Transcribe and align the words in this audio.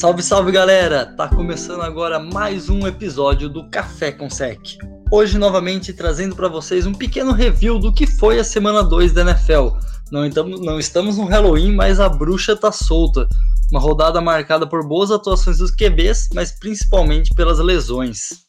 Salve, 0.00 0.22
salve 0.22 0.50
galera! 0.50 1.04
Tá 1.04 1.28
começando 1.28 1.82
agora 1.82 2.18
mais 2.18 2.70
um 2.70 2.86
episódio 2.86 3.50
do 3.50 3.68
Café 3.68 4.10
com 4.10 4.30
Sec. 4.30 4.78
Hoje, 5.12 5.36
novamente, 5.36 5.92
trazendo 5.92 6.34
para 6.34 6.48
vocês 6.48 6.86
um 6.86 6.94
pequeno 6.94 7.32
review 7.32 7.78
do 7.78 7.92
que 7.92 8.06
foi 8.06 8.38
a 8.38 8.44
semana 8.44 8.82
2 8.82 9.12
da 9.12 9.20
NFL. 9.20 9.76
Não 10.10 10.24
estamos, 10.24 10.58
não 10.62 10.78
estamos 10.78 11.18
no 11.18 11.26
Halloween, 11.26 11.74
mas 11.74 12.00
a 12.00 12.08
bruxa 12.08 12.56
tá 12.56 12.72
solta. 12.72 13.28
Uma 13.70 13.78
rodada 13.78 14.22
marcada 14.22 14.66
por 14.66 14.82
boas 14.88 15.10
atuações 15.10 15.58
dos 15.58 15.70
QBs, 15.70 16.30
mas 16.32 16.50
principalmente 16.50 17.34
pelas 17.34 17.58
lesões. 17.58 18.48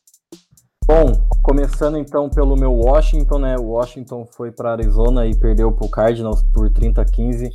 Bom, 0.88 1.14
começando 1.42 1.98
então 1.98 2.30
pelo 2.30 2.56
meu 2.56 2.74
Washington, 2.74 3.40
né? 3.40 3.56
O 3.58 3.70
Washington 3.70 4.26
foi 4.26 4.52
para 4.52 4.72
Arizona 4.72 5.26
e 5.26 5.36
perdeu 5.36 5.72
para 5.72 5.86
o 5.86 5.90
Cardinals 5.90 6.44
por 6.54 6.70
30 6.70 7.02
a 7.02 7.06
15. 7.06 7.50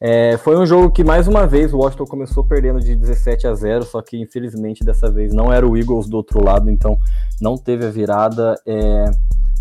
É, 0.00 0.36
foi 0.38 0.56
um 0.56 0.66
jogo 0.66 0.90
que 0.90 1.04
mais 1.04 1.28
uma 1.28 1.46
vez 1.46 1.72
o 1.72 1.78
Washington 1.78 2.06
começou 2.06 2.44
perdendo 2.44 2.80
de 2.80 2.96
17 2.96 3.46
a 3.46 3.54
0, 3.54 3.84
só 3.84 4.02
que 4.02 4.20
infelizmente 4.20 4.82
dessa 4.82 5.10
vez 5.10 5.32
não 5.32 5.52
era 5.52 5.66
o 5.66 5.76
Eagles 5.76 6.08
do 6.08 6.16
outro 6.16 6.42
lado, 6.42 6.70
então 6.70 6.98
não 7.40 7.56
teve 7.56 7.86
a 7.86 7.90
virada. 7.90 8.60
É, 8.66 9.04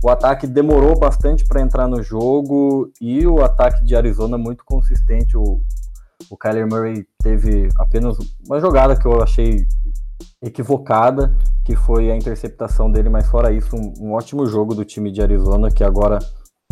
o 0.01 0.09
ataque 0.09 0.47
demorou 0.47 0.97
bastante 0.97 1.45
para 1.45 1.61
entrar 1.61 1.87
no 1.87 2.01
jogo 2.01 2.89
e 3.01 3.27
o 3.27 3.43
ataque 3.43 3.83
de 3.83 3.95
Arizona 3.95 4.37
muito 4.37 4.63
consistente. 4.63 5.37
O, 5.37 5.61
o 6.29 6.37
Kyler 6.37 6.67
Murray 6.67 7.05
teve 7.21 7.67
apenas 7.77 8.17
uma 8.47 8.59
jogada 8.61 8.95
que 8.95 9.05
eu 9.05 9.21
achei 9.21 9.67
equivocada, 10.41 11.35
que 11.69 11.75
foi 11.75 12.09
a 12.09 12.17
interceptação 12.17 12.91
dele, 12.91 13.09
mas 13.09 13.27
fora 13.27 13.53
isso, 13.53 13.75
um, 13.75 13.93
um 13.99 14.13
ótimo 14.13 14.43
jogo 14.47 14.73
do 14.73 14.83
time 14.83 15.11
de 15.11 15.21
Arizona, 15.21 15.69
que 15.69 15.83
agora 15.83 16.17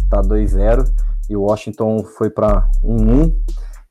está 0.01 0.23
2-0, 0.23 0.91
e 1.29 1.37
o 1.37 1.43
Washington 1.43 2.03
foi 2.03 2.31
para 2.31 2.67
1-1. 2.83 3.31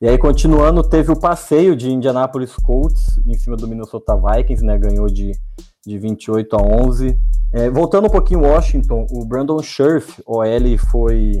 E 0.01 0.09
aí, 0.09 0.17
continuando, 0.17 0.83
teve 0.83 1.09
o 1.09 1.17
passeio 1.17 1.77
de 1.77 1.89
Indianapolis 1.89 2.57
Colts 2.57 3.21
em 3.25 3.35
cima 3.35 3.55
do 3.55 3.69
Minnesota 3.69 4.17
Vikings, 4.17 4.65
né? 4.65 4.77
Ganhou 4.77 5.07
de, 5.07 5.31
de 5.85 5.97
28 5.97 6.57
a 6.57 6.61
11. 6.61 7.17
É, 7.53 7.69
voltando 7.69 8.07
um 8.07 8.11
pouquinho 8.11 8.41
Washington, 8.41 9.07
o 9.09 9.23
Brandon 9.23 9.63
Scherf, 9.63 10.21
OL, 10.25 10.77
foi, 10.91 11.37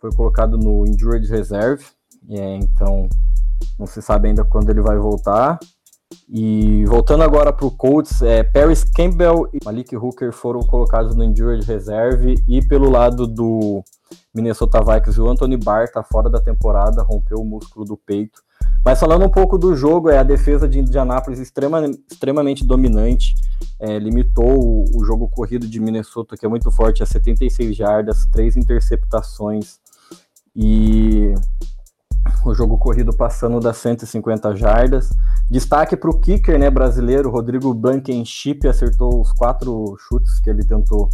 foi 0.00 0.12
colocado 0.12 0.56
no 0.56 0.86
Injured 0.86 1.28
Reserve. 1.28 1.84
É, 2.30 2.54
então, 2.58 3.08
não 3.76 3.88
se 3.88 4.00
sabe 4.00 4.28
ainda 4.28 4.44
quando 4.44 4.70
ele 4.70 4.80
vai 4.80 4.98
voltar. 4.98 5.58
E 6.28 6.84
voltando 6.86 7.22
agora 7.22 7.52
para 7.52 7.66
o 7.66 7.70
Colts, 7.70 8.22
é, 8.22 8.42
Paris 8.42 8.84
Campbell 8.84 9.48
e 9.52 9.58
Malik 9.64 9.96
Hooker 9.96 10.32
foram 10.32 10.60
colocados 10.60 11.14
no 11.14 11.24
Injured 11.24 11.64
Reserve 11.64 12.36
e 12.48 12.64
pelo 12.66 12.90
lado 12.90 13.26
do 13.26 13.82
Minnesota 14.34 14.80
Vikings, 14.80 15.20
o 15.20 15.28
Anthony 15.28 15.56
Barr 15.56 15.84
está 15.84 16.02
fora 16.02 16.30
da 16.30 16.40
temporada, 16.40 17.02
rompeu 17.02 17.38
o 17.38 17.44
músculo 17.44 17.84
do 17.84 17.96
peito. 17.96 18.42
Mas 18.84 18.98
falando 18.98 19.24
um 19.24 19.30
pouco 19.30 19.58
do 19.58 19.76
jogo, 19.76 20.08
é 20.08 20.18
a 20.18 20.22
defesa 20.22 20.68
de 20.68 20.78
Indianapolis 20.78 21.38
extrema, 21.38 21.82
extremamente 22.10 22.64
dominante, 22.64 23.34
é, 23.78 23.98
limitou 23.98 24.58
o, 24.58 24.84
o, 24.94 25.04
jogo 25.04 25.28
corrido 25.28 25.66
de 25.66 25.78
Minnesota, 25.78 26.36
que 26.36 26.46
é 26.46 26.48
muito 26.48 26.70
forte, 26.70 27.02
a 27.02 27.06
76 27.06 27.76
jardas, 27.76 28.26
três 28.26 28.56
interceptações 28.56 29.78
e 30.56 31.34
o 32.44 32.54
jogo 32.54 32.78
corrido 32.78 33.14
passando 33.14 33.60
das 33.60 33.76
150 33.78 34.56
jardas. 34.56 35.10
Destaque 35.50 35.96
para 35.96 36.10
o 36.10 36.18
kicker 36.18 36.58
né, 36.58 36.70
brasileiro, 36.70 37.30
Rodrigo 37.30 37.72
Blankenship, 37.74 38.66
acertou 38.66 39.20
os 39.20 39.32
quatro 39.32 39.96
chutes 40.08 40.40
que 40.40 40.48
ele 40.48 40.64
tentou 40.64 41.08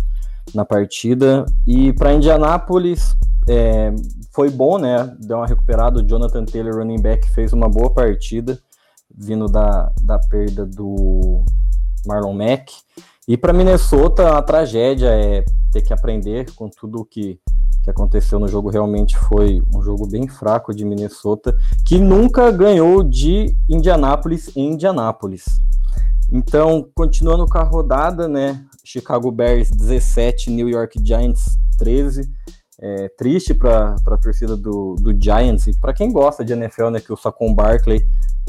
na 0.54 0.64
partida. 0.64 1.44
E 1.66 1.92
para 1.92 2.12
Indianápolis 2.12 3.14
é, 3.48 3.94
foi 4.32 4.50
bom, 4.50 4.78
né? 4.78 5.14
Deu 5.20 5.38
uma 5.38 5.46
recuperada. 5.46 6.00
O 6.00 6.06
Jonathan 6.06 6.44
Taylor, 6.44 6.76
running 6.76 7.00
back, 7.00 7.28
fez 7.30 7.52
uma 7.52 7.68
boa 7.68 7.92
partida, 7.92 8.58
vindo 9.14 9.46
da, 9.46 9.92
da 10.02 10.18
perda 10.18 10.66
do 10.66 11.44
Marlon 12.06 12.34
Mack. 12.34 12.72
E 13.28 13.36
para 13.36 13.52
Minnesota, 13.52 14.36
a 14.36 14.42
tragédia 14.42 15.08
é 15.08 15.44
ter 15.72 15.82
que 15.82 15.92
aprender 15.92 16.50
com 16.54 16.68
tudo 16.68 17.04
que 17.04 17.40
que 17.86 17.90
aconteceu 17.90 18.40
no 18.40 18.48
jogo 18.48 18.68
realmente 18.68 19.16
foi 19.16 19.62
um 19.72 19.80
jogo 19.80 20.08
bem 20.08 20.26
fraco 20.26 20.74
de 20.74 20.84
Minnesota, 20.84 21.56
que 21.86 22.00
nunca 22.00 22.50
ganhou 22.50 23.04
de 23.04 23.56
Indianápolis 23.68 24.50
em 24.56 24.72
Indianápolis. 24.72 25.44
Então, 26.28 26.88
continuando 26.96 27.46
com 27.46 27.58
a 27.58 27.62
rodada, 27.62 28.26
né? 28.26 28.60
Chicago 28.82 29.30
Bears 29.30 29.70
17, 29.70 30.50
New 30.50 30.68
York 30.68 30.98
Giants 31.00 31.44
13. 31.78 32.28
É, 32.78 33.08
triste 33.16 33.54
para 33.54 33.94
a 34.06 34.16
torcida 34.18 34.54
do, 34.56 34.96
do 34.96 35.18
Giants 35.18 35.66
e 35.66 35.80
para 35.80 35.94
quem 35.94 36.12
gosta 36.12 36.44
de 36.44 36.52
NFL, 36.52 36.90
né? 36.90 37.00
Que 37.00 37.12
o 37.12 37.16
Saquon 37.16 37.54
Barkley 37.54 38.06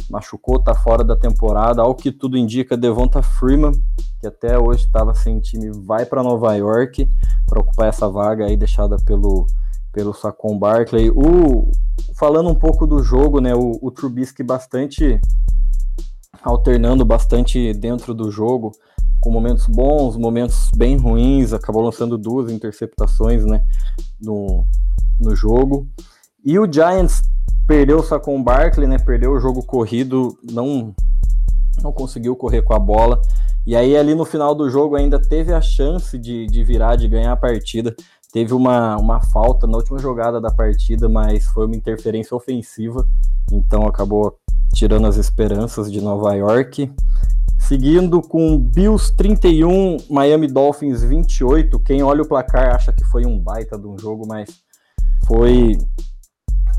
machucou, 0.09 0.61
tá 0.61 0.75
fora 0.75 1.03
da 1.03 1.15
temporada. 1.15 1.81
Ao 1.81 1.95
que 1.95 2.11
tudo 2.11 2.37
indica, 2.37 2.75
Devonta 2.75 3.23
Freeman, 3.23 3.71
que 4.19 4.27
até 4.27 4.59
hoje 4.59 4.85
estava 4.85 5.13
sem 5.15 5.39
time, 5.39 5.71
vai 5.85 6.05
para 6.05 6.23
Nova 6.23 6.53
York 6.55 7.07
para 7.45 7.61
ocupar 7.61 7.87
essa 7.87 8.09
vaga 8.09 8.45
aí 8.45 8.57
deixada 8.57 8.97
pelo 9.05 9.47
pelo 9.91 10.13
Saquon 10.13 10.59
Barkley. 10.59 11.09
O 11.09 11.71
falando 12.15 12.49
um 12.49 12.55
pouco 12.55 12.85
do 12.85 13.03
jogo, 13.03 13.39
né? 13.39 13.55
O, 13.55 13.79
o 13.81 13.89
Trubisky 13.89 14.43
bastante 14.43 15.19
alternando 16.41 17.03
bastante 17.03 17.73
dentro 17.73 18.13
do 18.13 18.31
jogo, 18.31 18.71
com 19.19 19.31
momentos 19.31 19.65
bons, 19.67 20.15
momentos 20.15 20.69
bem 20.75 20.97
ruins, 20.97 21.53
acabou 21.53 21.81
lançando 21.81 22.17
duas 22.17 22.51
interceptações, 22.51 23.45
né, 23.45 23.63
no, 24.21 24.65
no 25.19 25.35
jogo. 25.35 25.87
E 26.45 26.57
o 26.57 26.71
Giants 26.71 27.23
perdeu 27.67 28.01
só 28.01 28.19
com 28.19 28.39
o 28.39 28.43
Barkley, 28.43 28.87
né? 28.87 28.97
Perdeu 28.97 29.33
o 29.33 29.39
jogo 29.39 29.61
corrido, 29.63 30.37
não 30.49 30.95
não 31.83 31.91
conseguiu 31.91 32.35
correr 32.35 32.63
com 32.63 32.73
a 32.73 32.79
bola. 32.79 33.21
E 33.65 33.75
aí 33.75 33.95
ali 33.95 34.15
no 34.15 34.25
final 34.25 34.55
do 34.55 34.69
jogo 34.69 34.95
ainda 34.95 35.21
teve 35.21 35.53
a 35.53 35.61
chance 35.61 36.17
de, 36.17 36.47
de 36.47 36.63
virar, 36.63 36.95
de 36.95 37.07
ganhar 37.07 37.33
a 37.33 37.37
partida. 37.37 37.95
Teve 38.31 38.53
uma, 38.53 38.97
uma 38.97 39.21
falta 39.21 39.67
na 39.67 39.77
última 39.77 39.99
jogada 39.99 40.39
da 40.39 40.49
partida, 40.49 41.07
mas 41.07 41.45
foi 41.47 41.65
uma 41.65 41.75
interferência 41.75 42.35
ofensiva, 42.35 43.07
então 43.51 43.85
acabou 43.85 44.37
tirando 44.77 45.07
as 45.07 45.17
esperanças 45.17 45.91
de 45.91 45.99
Nova 45.99 46.35
York. 46.35 46.93
Seguindo 47.57 48.21
com 48.21 48.59
Bills 48.59 49.11
31, 49.17 49.97
Miami 50.07 50.47
Dolphins 50.47 51.01
28. 51.03 51.79
Quem 51.79 52.03
olha 52.03 52.21
o 52.21 52.27
placar 52.27 52.75
acha 52.75 52.93
que 52.93 53.03
foi 53.05 53.25
um 53.25 53.39
baita 53.39 53.77
de 53.77 53.87
um 53.87 53.97
jogo, 53.97 54.27
mas 54.27 54.61
foi 55.25 55.79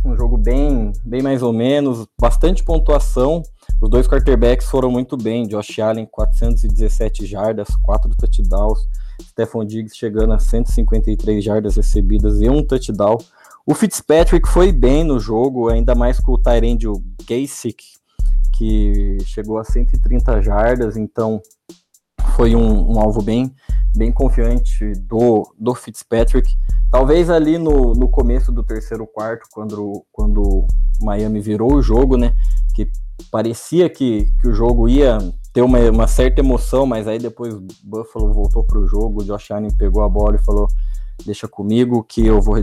um 0.04 0.16
jogo 0.16 0.38
bem, 0.38 0.92
bem 1.04 1.22
mais 1.22 1.42
ou 1.42 1.52
menos, 1.52 2.06
bastante 2.20 2.62
pontuação. 2.62 3.42
Os 3.82 3.90
dois 3.90 4.06
quarterbacks 4.06 4.68
foram 4.68 4.92
muito 4.92 5.16
bem. 5.16 5.48
Josh 5.48 5.80
Allen, 5.80 6.06
417 6.06 7.26
jardas, 7.26 7.68
4 7.82 8.14
touchdowns. 8.16 8.78
Stephon 9.20 9.64
Diggs 9.64 9.96
chegando 9.96 10.32
a 10.32 10.38
153 10.38 11.42
jardas 11.42 11.74
recebidas 11.74 12.40
e 12.40 12.48
um 12.48 12.62
touchdown. 12.62 13.18
O 13.68 13.74
Fitzpatrick 13.74 14.48
foi 14.48 14.72
bem 14.72 15.04
no 15.04 15.20
jogo, 15.20 15.68
ainda 15.68 15.94
mais 15.94 16.18
com 16.18 16.32
o 16.32 16.38
Tyrande 16.38 16.86
Gasick, 17.28 17.84
que 18.56 19.18
chegou 19.26 19.58
a 19.58 19.64
130 19.64 20.40
jardas, 20.40 20.96
então 20.96 21.38
foi 22.34 22.56
um, 22.56 22.94
um 22.94 22.98
alvo 22.98 23.20
bem, 23.20 23.54
bem 23.94 24.10
confiante 24.10 24.94
do, 25.00 25.54
do 25.58 25.74
Fitzpatrick. 25.74 26.50
Talvez 26.90 27.28
ali 27.28 27.58
no, 27.58 27.92
no 27.92 28.08
começo 28.08 28.50
do 28.50 28.64
terceiro 28.64 29.06
quarto, 29.06 29.46
quando, 29.52 30.02
quando 30.10 30.66
Miami 31.02 31.38
virou 31.38 31.74
o 31.74 31.82
jogo, 31.82 32.16
né? 32.16 32.32
Que 32.74 32.90
parecia 33.30 33.90
que, 33.90 34.32
que 34.40 34.48
o 34.48 34.54
jogo 34.54 34.88
ia 34.88 35.18
ter 35.52 35.60
uma, 35.60 35.78
uma 35.90 36.06
certa 36.06 36.40
emoção, 36.40 36.86
mas 36.86 37.06
aí 37.06 37.18
depois 37.18 37.54
Buffalo 37.84 38.32
voltou 38.32 38.64
para 38.64 38.78
o 38.78 38.86
jogo, 38.86 39.20
o 39.20 39.24
Josh 39.26 39.50
Allen 39.50 39.76
pegou 39.76 40.02
a 40.02 40.08
bola 40.08 40.36
e 40.36 40.42
falou: 40.42 40.68
Deixa 41.24 41.48
comigo 41.48 42.04
que 42.04 42.26
eu 42.26 42.40
vou 42.40 42.54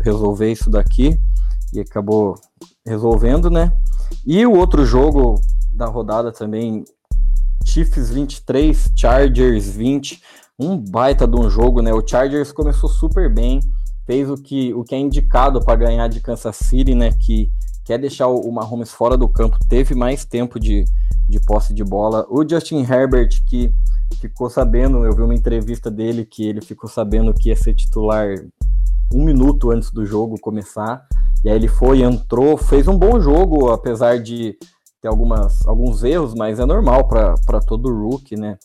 resolver 0.00 0.50
isso 0.50 0.70
daqui. 0.70 1.18
E 1.72 1.80
acabou 1.80 2.34
resolvendo, 2.84 3.50
né? 3.50 3.72
E 4.26 4.44
o 4.44 4.54
outro 4.56 4.84
jogo 4.84 5.40
da 5.72 5.86
rodada 5.86 6.32
também, 6.32 6.84
Chiefs 7.64 8.10
23, 8.10 8.90
Chargers 8.96 9.68
20 9.68 10.20
um 10.60 10.76
baita 10.76 11.26
de 11.26 11.40
um 11.40 11.48
jogo, 11.48 11.80
né? 11.80 11.92
O 11.92 12.06
Chargers 12.06 12.52
começou 12.52 12.90
super 12.90 13.32
bem, 13.32 13.60
fez 14.06 14.28
o 14.28 14.34
que, 14.34 14.74
o 14.74 14.84
que 14.84 14.94
é 14.94 14.98
indicado 14.98 15.64
para 15.64 15.74
ganhar 15.74 16.06
de 16.08 16.20
Kansas 16.20 16.56
City, 16.56 16.94
né? 16.94 17.12
Que 17.12 17.50
quer 17.82 17.98
deixar 17.98 18.26
o 18.26 18.52
Mahomes 18.52 18.90
fora 18.90 19.16
do 19.16 19.26
campo, 19.26 19.58
teve 19.68 19.94
mais 19.94 20.24
tempo 20.26 20.60
de, 20.60 20.84
de 21.30 21.40
posse 21.40 21.72
de 21.72 21.84
bola. 21.84 22.26
O 22.28 22.46
Justin 22.46 22.82
Herbert, 22.82 23.28
que 23.46 23.72
ficou 24.20 24.50
sabendo, 24.50 25.04
eu 25.04 25.14
vi 25.14 25.22
uma 25.22 25.34
entrevista 25.34 25.90
dele 25.90 26.24
que 26.24 26.46
ele 26.46 26.60
ficou 26.60 26.90
sabendo 26.90 27.32
que 27.32 27.48
ia 27.48 27.56
ser 27.56 27.74
titular 27.74 28.34
um 29.12 29.24
minuto 29.24 29.70
antes 29.70 29.90
do 29.90 30.04
jogo 30.04 30.40
começar. 30.40 31.06
E 31.44 31.48
aí 31.48 31.56
ele 31.56 31.68
foi, 31.68 32.02
entrou, 32.02 32.56
fez 32.56 32.86
um 32.86 32.98
bom 32.98 33.18
jogo, 33.20 33.70
apesar 33.70 34.18
de 34.18 34.56
ter 35.00 35.08
algumas, 35.08 35.66
alguns 35.66 36.04
erros, 36.04 36.34
mas 36.34 36.58
é 36.58 36.66
normal 36.66 37.08
para 37.08 37.60
todo 37.66 37.88
rookie, 37.88 38.36
né? 38.36 38.58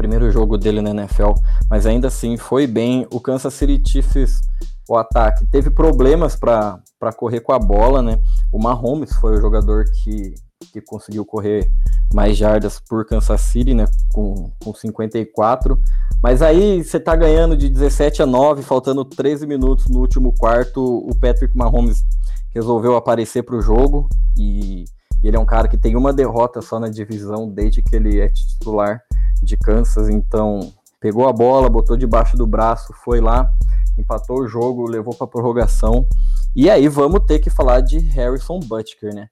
primeiro 0.00 0.30
jogo 0.30 0.56
dele 0.56 0.80
na 0.80 0.90
NFL, 0.90 1.32
mas 1.68 1.84
ainda 1.84 2.08
assim 2.08 2.38
foi 2.38 2.66
bem. 2.66 3.06
O 3.12 3.20
Kansas 3.20 3.52
City 3.52 3.82
Chiefs, 3.86 4.40
o 4.88 4.96
ataque, 4.96 5.46
teve 5.46 5.68
problemas 5.68 6.34
para 6.34 6.80
correr 7.16 7.40
com 7.40 7.52
a 7.52 7.58
bola, 7.58 8.00
né? 8.00 8.18
O 8.50 8.58
Mahomes 8.58 9.14
foi 9.16 9.36
o 9.36 9.40
jogador 9.40 9.84
que, 10.02 10.34
que 10.72 10.80
conseguiu 10.80 11.24
correr 11.24 11.70
mais 12.12 12.36
jardas 12.36 12.80
por 12.80 13.06
Kansas 13.06 13.40
City, 13.40 13.74
né, 13.74 13.86
com, 14.12 14.52
com 14.62 14.74
54. 14.74 15.78
Mas 16.22 16.42
aí 16.42 16.84
você 16.84 17.00
tá 17.00 17.16
ganhando 17.16 17.56
de 17.56 17.68
17 17.68 18.22
a 18.22 18.26
9, 18.26 18.62
faltando 18.62 19.04
13 19.04 19.46
minutos 19.46 19.86
no 19.88 20.00
último 20.00 20.34
quarto, 20.36 20.80
o 20.80 21.14
Patrick 21.18 21.56
Mahomes 21.56 22.04
resolveu 22.50 22.96
aparecer 22.96 23.42
para 23.42 23.56
o 23.56 23.62
jogo 23.62 24.08
e 24.36 24.84
ele 25.22 25.36
é 25.36 25.40
um 25.40 25.46
cara 25.46 25.68
que 25.68 25.78
tem 25.78 25.96
uma 25.96 26.12
derrota 26.12 26.60
só 26.60 26.78
na 26.78 26.88
divisão 26.88 27.48
desde 27.48 27.82
que 27.82 27.96
ele 27.96 28.20
é 28.20 28.28
titular 28.28 29.02
de 29.42 29.56
Kansas, 29.56 30.08
então 30.08 30.72
pegou 31.00 31.26
a 31.26 31.32
bola, 31.32 31.68
botou 31.68 31.96
debaixo 31.96 32.36
do 32.36 32.46
braço, 32.46 32.92
foi 33.04 33.20
lá, 33.20 33.50
empatou 33.96 34.40
o 34.40 34.48
jogo, 34.48 34.88
levou 34.88 35.14
para 35.14 35.26
prorrogação. 35.26 36.06
E 36.54 36.68
aí 36.68 36.88
vamos 36.88 37.24
ter 37.26 37.38
que 37.38 37.48
falar 37.48 37.80
de 37.80 37.98
Harrison 37.98 38.60
Butker, 38.60 39.14
né? 39.14 39.28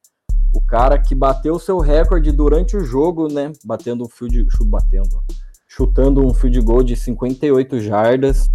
O 0.53 0.61
cara 0.61 0.99
que 0.99 1.15
bateu 1.15 1.55
o 1.55 1.61
seu 1.61 1.79
recorde 1.79 2.33
durante 2.33 2.77
o 2.77 2.85
jogo, 2.85 3.33
né? 3.33 3.53
Batendo 3.65 4.05
um 4.05 4.09
field, 4.09 4.47
batendo, 4.67 5.23
chutando 5.67 6.27
um 6.27 6.33
field 6.33 6.61
goal 6.61 6.83
de 6.83 6.97
58 6.97 7.81
jardas. 7.81 8.51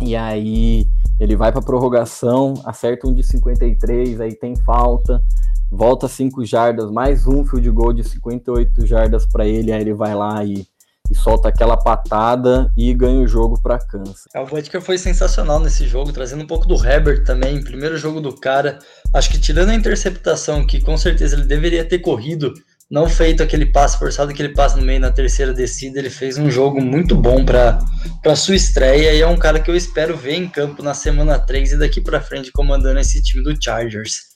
E 0.00 0.14
aí 0.16 0.86
ele 1.18 1.36
vai 1.36 1.52
para 1.52 1.62
prorrogação, 1.62 2.54
acerta 2.64 3.06
um 3.06 3.14
de 3.14 3.22
53, 3.22 4.20
aí 4.20 4.34
tem 4.34 4.56
falta, 4.56 5.22
volta 5.70 6.08
5 6.08 6.44
jardas, 6.44 6.90
mais 6.90 7.26
um 7.26 7.44
field 7.44 7.70
goal 7.70 7.92
de 7.92 8.02
58 8.02 8.84
jardas 8.86 9.24
para 9.26 9.46
ele, 9.46 9.72
aí 9.72 9.80
ele 9.80 9.94
vai 9.94 10.14
lá 10.14 10.44
e 10.44 10.66
e 11.10 11.14
solta 11.14 11.48
aquela 11.48 11.76
patada 11.76 12.72
e 12.76 12.92
ganha 12.94 13.20
o 13.20 13.28
jogo 13.28 13.60
para 13.60 13.78
Kansas. 13.78 14.24
É, 14.34 14.40
o 14.40 14.46
Butker 14.46 14.80
foi 14.80 14.98
sensacional 14.98 15.60
nesse 15.60 15.86
jogo, 15.86 16.12
trazendo 16.12 16.42
um 16.42 16.46
pouco 16.46 16.66
do 16.66 16.74
Herbert 16.74 17.24
também, 17.24 17.62
primeiro 17.62 17.96
jogo 17.96 18.20
do 18.20 18.34
cara. 18.34 18.78
Acho 19.12 19.30
que 19.30 19.38
tirando 19.38 19.70
a 19.70 19.74
interceptação, 19.74 20.66
que 20.66 20.80
com 20.80 20.96
certeza 20.96 21.36
ele 21.36 21.46
deveria 21.46 21.84
ter 21.84 21.98
corrido, 21.98 22.52
não 22.90 23.08
feito 23.08 23.42
aquele 23.42 23.66
passe 23.66 23.98
forçado, 23.98 24.30
aquele 24.30 24.50
passe 24.50 24.76
no 24.76 24.82
meio 24.82 25.00
na 25.00 25.10
terceira 25.10 25.52
descida, 25.52 25.98
ele 25.98 26.10
fez 26.10 26.38
um 26.38 26.50
jogo 26.50 26.80
muito 26.80 27.14
bom 27.14 27.44
para 27.44 28.36
sua 28.36 28.54
estreia 28.54 29.12
e 29.12 29.20
é 29.20 29.26
um 29.26 29.36
cara 29.36 29.60
que 29.60 29.70
eu 29.70 29.76
espero 29.76 30.16
ver 30.16 30.34
em 30.34 30.48
campo 30.48 30.82
na 30.82 30.94
semana 30.94 31.38
3 31.38 31.72
e 31.72 31.78
daqui 31.78 32.00
para 32.00 32.20
frente 32.20 32.52
comandando 32.52 33.00
esse 33.00 33.22
time 33.22 33.42
do 33.42 33.54
Chargers. 33.62 34.34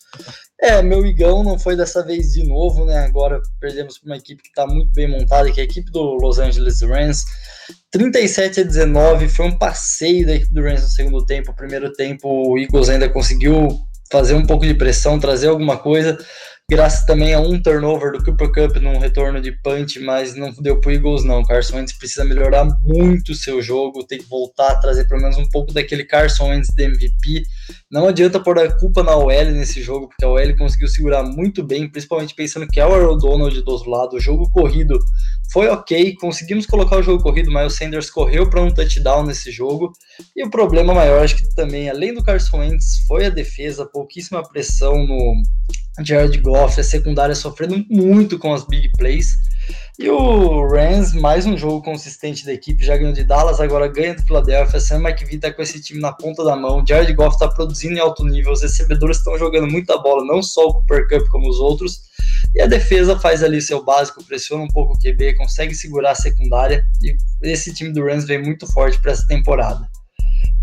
É, 0.61 0.83
meu 0.83 1.07
igão 1.07 1.45
não 1.45 1.57
foi 1.57 1.77
dessa 1.77 2.05
vez 2.05 2.33
de 2.33 2.43
novo, 2.43 2.85
né? 2.85 2.99
Agora 2.99 3.41
perdemos 3.61 3.97
para 3.99 4.11
uma 4.11 4.17
equipe 4.17 4.43
que 4.43 4.49
está 4.49 4.67
muito 4.67 4.93
bem 4.93 5.09
montada, 5.09 5.51
que 5.53 5.61
é 5.61 5.63
a 5.63 5.67
equipe 5.67 5.91
do 5.91 6.15
Los 6.15 6.39
Angeles 6.39 6.83
Rams. 6.83 7.25
37 7.93 8.61
a 8.61 8.65
19, 8.65 9.29
foi 9.29 9.47
um 9.47 9.57
passeio 9.57 10.27
da 10.27 10.35
equipe 10.35 10.53
do 10.53 10.63
Rams 10.63 10.83
no 10.83 10.89
segundo 10.89 11.25
tempo. 11.25 11.55
Primeiro 11.55 11.93
tempo, 11.93 12.29
o 12.29 12.59
Eagles 12.59 12.89
ainda 12.89 13.09
conseguiu 13.09 13.69
fazer 14.11 14.35
um 14.35 14.45
pouco 14.45 14.67
de 14.67 14.75
pressão, 14.75 15.21
trazer 15.21 15.49
alguma 15.49 15.77
coisa 15.77 16.19
graças 16.71 17.07
também 17.07 17.33
a 17.33 17.41
um 17.41 17.59
turnover 17.59 18.13
do 18.13 18.23
Cooper 18.23 18.53
Cup 18.53 18.77
num 18.77 18.99
retorno 18.99 19.41
de 19.41 19.53
punch, 19.53 19.99
mas 20.01 20.35
não 20.35 20.53
deu 20.53 20.79
pro 20.79 20.93
Eagles 20.93 21.25
não. 21.25 21.43
Carson 21.43 21.77
Wentz 21.77 21.95
precisa 21.95 22.27
melhorar 22.27 22.67
muito 22.85 23.33
o 23.33 23.35
seu 23.35 23.63
jogo, 23.63 24.05
tem 24.05 24.19
que 24.19 24.29
voltar 24.29 24.73
a 24.73 24.77
trazer 24.77 25.09
pelo 25.09 25.23
menos 25.23 25.39
um 25.39 25.49
pouco 25.49 25.73
daquele 25.73 26.05
Carson 26.05 26.51
Wentz 26.51 26.69
de 26.69 26.85
MVP. 26.85 27.43
Não 27.91 28.07
adianta 28.07 28.39
pôr 28.39 28.59
a 28.59 28.71
culpa 28.71 29.03
na 29.03 29.17
OL 29.17 29.45
nesse 29.47 29.81
jogo, 29.81 30.09
porque 30.09 30.23
a 30.23 30.29
OL 30.29 30.57
conseguiu 30.59 30.89
segurar 30.89 31.23
muito 31.23 31.65
bem, 31.65 31.89
principalmente 31.89 32.35
pensando 32.35 32.67
que 32.67 32.79
é 32.79 32.87
o 32.87 32.93
Aaron 32.93 33.17
Donald 33.17 33.63
do 33.63 33.71
outro 33.71 33.91
lado. 33.91 34.17
O 34.17 34.21
jogo 34.21 34.51
corrido 34.51 34.99
foi 35.51 35.69
ok, 35.69 36.17
conseguimos 36.17 36.67
colocar 36.67 36.99
o 36.99 37.03
jogo 37.03 37.23
corrido, 37.23 37.51
mas 37.51 37.73
o 37.73 37.75
Sanders 37.75 38.11
correu 38.11 38.51
para 38.51 38.61
um 38.61 38.71
touchdown 38.71 39.25
nesse 39.25 39.51
jogo. 39.51 39.91
E 40.37 40.45
o 40.45 40.51
problema 40.51 40.93
maior, 40.93 41.25
acho 41.25 41.37
que 41.37 41.55
também, 41.55 41.89
além 41.89 42.13
do 42.13 42.23
Carson 42.23 42.59
Wentz, 42.59 43.07
foi 43.09 43.25
a 43.25 43.31
defesa, 43.31 43.87
pouquíssima 43.87 44.47
pressão 44.47 45.07
no 45.07 45.43
Jared 46.05 46.39
Goff, 46.39 46.81
a 46.81 46.85
secundária 46.85 47.35
sofrendo 47.35 47.85
muito 47.91 48.39
com 48.39 48.53
as 48.53 48.65
big 48.65 48.91
plays. 48.97 49.37
E 49.99 50.09
o 50.09 50.65
Rams, 50.69 51.13
mais 51.13 51.45
um 51.45 51.59
jogo 51.59 51.83
consistente 51.83 52.47
da 52.47 52.53
equipe, 52.53 52.85
já 52.85 52.97
ganhou 52.97 53.13
de 53.13 53.25
Dallas, 53.25 53.61
agora 53.61 53.89
ganha 53.89 54.15
do 54.15 54.23
Philadelphia. 54.23 54.79
Sam 54.79 55.01
McVie 55.01 55.39
tá 55.39 55.53
com 55.53 55.61
esse 55.61 55.83
time 55.83 56.01
na 56.01 56.13
ponta 56.13 56.45
da 56.45 56.55
mão. 56.55 56.85
Jared 56.87 57.13
Goff 57.15 57.37
tá 57.37 57.49
produzindo 57.49 57.95
em 57.95 57.99
alto 57.99 58.25
nível, 58.25 58.53
os 58.53 58.63
recebedores 58.63 59.19
estão 59.19 59.37
jogando 59.37 59.67
muita 59.67 59.99
bola, 59.99 60.25
não 60.25 60.41
só 60.41 60.67
o 60.67 60.75
Cooper 60.75 61.09
Cup 61.09 61.29
como 61.29 61.49
os 61.49 61.59
outros. 61.59 62.03
E 62.55 62.63
a 62.63 62.67
defesa 62.67 63.19
faz 63.19 63.43
ali 63.43 63.61
seu 63.61 63.85
básico, 63.85 64.23
pressiona 64.23 64.63
um 64.63 64.69
pouco 64.69 64.95
o 64.95 64.99
QB, 64.99 65.35
consegue 65.35 65.75
segurar 65.75 66.13
a 66.13 66.15
secundária. 66.15 66.87
E 67.03 67.17
esse 67.43 67.75
time 67.75 67.93
do 67.93 68.05
Rams 68.05 68.25
vem 68.25 68.41
muito 68.41 68.67
forte 68.73 69.01
para 69.01 69.11
essa 69.11 69.27
temporada. 69.27 69.89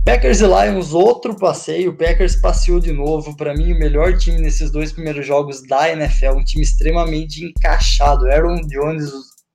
Packers 0.06 0.40
e 0.40 0.46
Lions, 0.46 0.94
outro 0.94 1.36
passeio. 1.36 1.90
O 1.90 1.98
Packers 1.98 2.36
passeou 2.36 2.80
de 2.80 2.92
novo. 2.92 3.36
Para 3.36 3.56
mim, 3.56 3.74
o 3.74 3.80
melhor 3.80 4.16
time 4.16 4.40
nesses 4.40 4.70
dois 4.70 4.92
primeiros 4.92 5.26
jogos 5.26 5.64
da 5.64 5.92
NFL. 5.92 6.38
Um 6.38 6.44
time 6.44 6.64
extremamente 6.64 7.44
encaixado. 7.44 8.28
Aaron 8.28 8.62
Jones, 8.68 9.10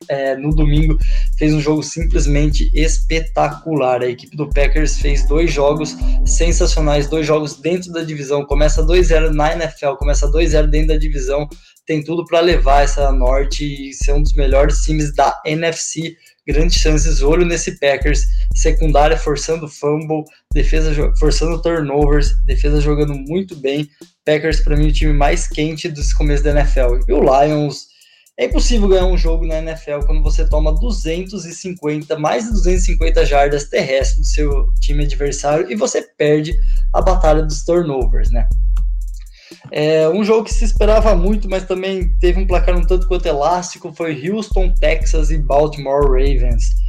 é, 0.08 0.36
no 0.36 0.50
domingo, 0.50 0.98
fez 1.38 1.54
um 1.54 1.60
jogo 1.60 1.84
simplesmente 1.84 2.68
espetacular. 2.74 4.02
A 4.02 4.08
equipe 4.08 4.36
do 4.36 4.50
Packers 4.50 4.98
fez 4.98 5.24
dois 5.24 5.52
jogos 5.52 5.96
sensacionais, 6.26 7.08
dois 7.08 7.24
jogos 7.24 7.54
dentro 7.60 7.92
da 7.92 8.02
divisão. 8.02 8.44
Começa 8.44 8.82
2-0 8.82 9.30
na 9.30 9.52
NFL, 9.52 9.92
começa 10.00 10.26
2-0 10.32 10.66
dentro 10.66 10.88
da 10.88 10.96
divisão. 10.96 11.48
Tem 11.90 12.04
tudo 12.04 12.24
para 12.24 12.38
levar 12.38 12.84
essa 12.84 13.10
norte 13.10 13.64
e 13.64 13.92
ser 13.92 14.12
um 14.12 14.22
dos 14.22 14.32
melhores 14.34 14.78
times 14.82 15.12
da 15.12 15.42
NFC 15.44 16.16
grandes 16.46 16.80
chances, 16.80 17.20
olho 17.20 17.44
nesse 17.44 17.80
Packers, 17.80 18.26
secundária 18.54 19.16
forçando 19.16 19.66
fumble, 19.66 20.22
defesa 20.54 20.92
forçando 21.18 21.60
turnovers, 21.60 22.30
defesa 22.46 22.80
jogando 22.80 23.12
muito 23.12 23.56
bem. 23.56 23.90
Packers, 24.24 24.60
para 24.60 24.76
mim, 24.76 24.86
o 24.86 24.92
time 24.92 25.12
mais 25.12 25.48
quente 25.48 25.88
desse 25.88 26.16
começo 26.16 26.44
da 26.44 26.52
NFL. 26.52 27.00
E 27.08 27.12
o 27.12 27.20
Lions, 27.22 27.88
é 28.38 28.44
impossível 28.44 28.86
ganhar 28.86 29.06
um 29.06 29.18
jogo 29.18 29.44
na 29.44 29.58
NFL 29.58 30.06
quando 30.06 30.22
você 30.22 30.48
toma 30.48 30.72
250, 30.72 32.16
mais 32.20 32.44
de 32.44 32.52
250 32.52 33.26
jardas 33.26 33.64
terrestres 33.64 34.20
do 34.20 34.26
seu 34.26 34.66
time 34.80 35.02
adversário 35.02 35.68
e 35.68 35.74
você 35.74 36.02
perde 36.16 36.54
a 36.94 37.02
batalha 37.02 37.42
dos 37.42 37.64
turnovers, 37.64 38.30
né? 38.30 38.48
É, 39.70 40.08
um 40.08 40.24
jogo 40.24 40.44
que 40.44 40.54
se 40.54 40.64
esperava 40.64 41.14
muito, 41.14 41.48
mas 41.48 41.64
também 41.64 42.08
teve 42.18 42.40
um 42.40 42.46
placar 42.46 42.76
um 42.76 42.86
tanto 42.86 43.06
quanto 43.06 43.26
elástico, 43.26 43.92
foi 43.92 44.28
Houston, 44.28 44.72
Texas 44.72 45.30
e 45.30 45.38
Baltimore 45.38 46.04
Ravens. 46.04 46.80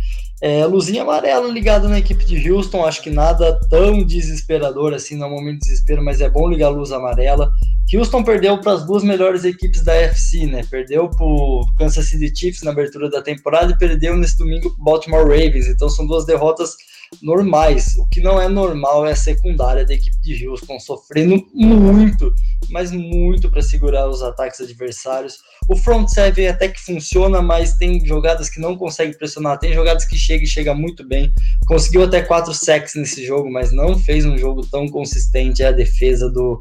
É, 0.44 0.66
luzinha 0.66 1.04
amarela 1.04 1.48
ligada 1.48 1.88
na 1.88 2.00
equipe 2.00 2.26
de 2.26 2.52
Houston, 2.52 2.84
acho 2.84 3.04
que 3.04 3.12
nada 3.12 3.60
tão 3.70 4.04
desesperador 4.04 4.92
assim, 4.92 5.16
não 5.16 5.28
é 5.28 5.30
um 5.30 5.34
momento 5.34 5.60
de 5.60 5.68
desespero, 5.68 6.04
mas 6.04 6.20
é 6.20 6.28
bom 6.28 6.50
ligar 6.50 6.68
a 6.68 6.70
luz 6.72 6.92
amarela. 6.92 7.52
Houston 7.94 8.24
perdeu 8.24 8.60
para 8.60 8.74
as 8.74 8.84
duas 8.84 9.04
melhores 9.04 9.44
equipes 9.44 9.84
da 9.84 9.94
FC, 9.94 10.48
né? 10.48 10.64
Perdeu 10.68 11.10
para 11.10 11.26
o 11.26 11.64
Kansas 11.78 12.08
City 12.08 12.34
Chiefs 12.36 12.64
na 12.64 12.72
abertura 12.72 13.08
da 13.08 13.22
temporada 13.22 13.72
e 13.72 13.78
perdeu 13.78 14.16
nesse 14.16 14.38
domingo 14.38 14.72
para 14.72 14.84
Baltimore 14.84 15.24
Ravens. 15.24 15.68
Então 15.68 15.88
são 15.90 16.08
duas 16.08 16.26
derrotas 16.26 16.76
normais. 17.22 17.98
O 17.98 18.06
que 18.08 18.22
não 18.22 18.42
é 18.42 18.48
normal 18.48 19.06
é 19.06 19.12
a 19.12 19.16
secundária 19.16 19.86
da 19.86 19.94
equipe 19.94 20.18
de 20.22 20.48
Houston 20.48 20.80
sofrendo 20.80 21.46
muito, 21.54 22.34
mas 22.70 22.92
muito 22.92 23.50
para 23.50 23.62
segurar 23.62 24.08
os 24.08 24.22
ataques 24.22 24.62
adversários. 24.62 25.40
O 25.70 25.76
front 25.76 26.08
seven 26.08 26.48
até 26.48 26.68
que 26.68 26.80
funciona, 26.80 27.42
mas 27.42 27.76
tem 27.78 28.04
jogadas 28.06 28.50
que 28.50 28.60
não 28.60 28.78
consegue 28.78 29.18
pressionar, 29.18 29.60
tem 29.60 29.74
jogadas 29.74 30.06
que 30.06 30.16
chega 30.16 30.44
e 30.44 30.48
chega 30.48 30.74
muito 30.74 31.06
bem. 31.06 31.32
Conseguiu 31.68 32.04
até 32.04 32.22
quatro 32.22 32.54
sacks 32.54 32.96
nesse 32.96 33.26
jogo, 33.26 33.52
mas 33.52 33.72
não 33.72 33.98
fez 33.98 34.26
um 34.26 34.38
jogo 34.38 34.66
tão 34.66 34.88
consistente. 34.88 35.64
É 35.64 35.68
a 35.68 35.72
defesa 35.72 36.30
do, 36.30 36.60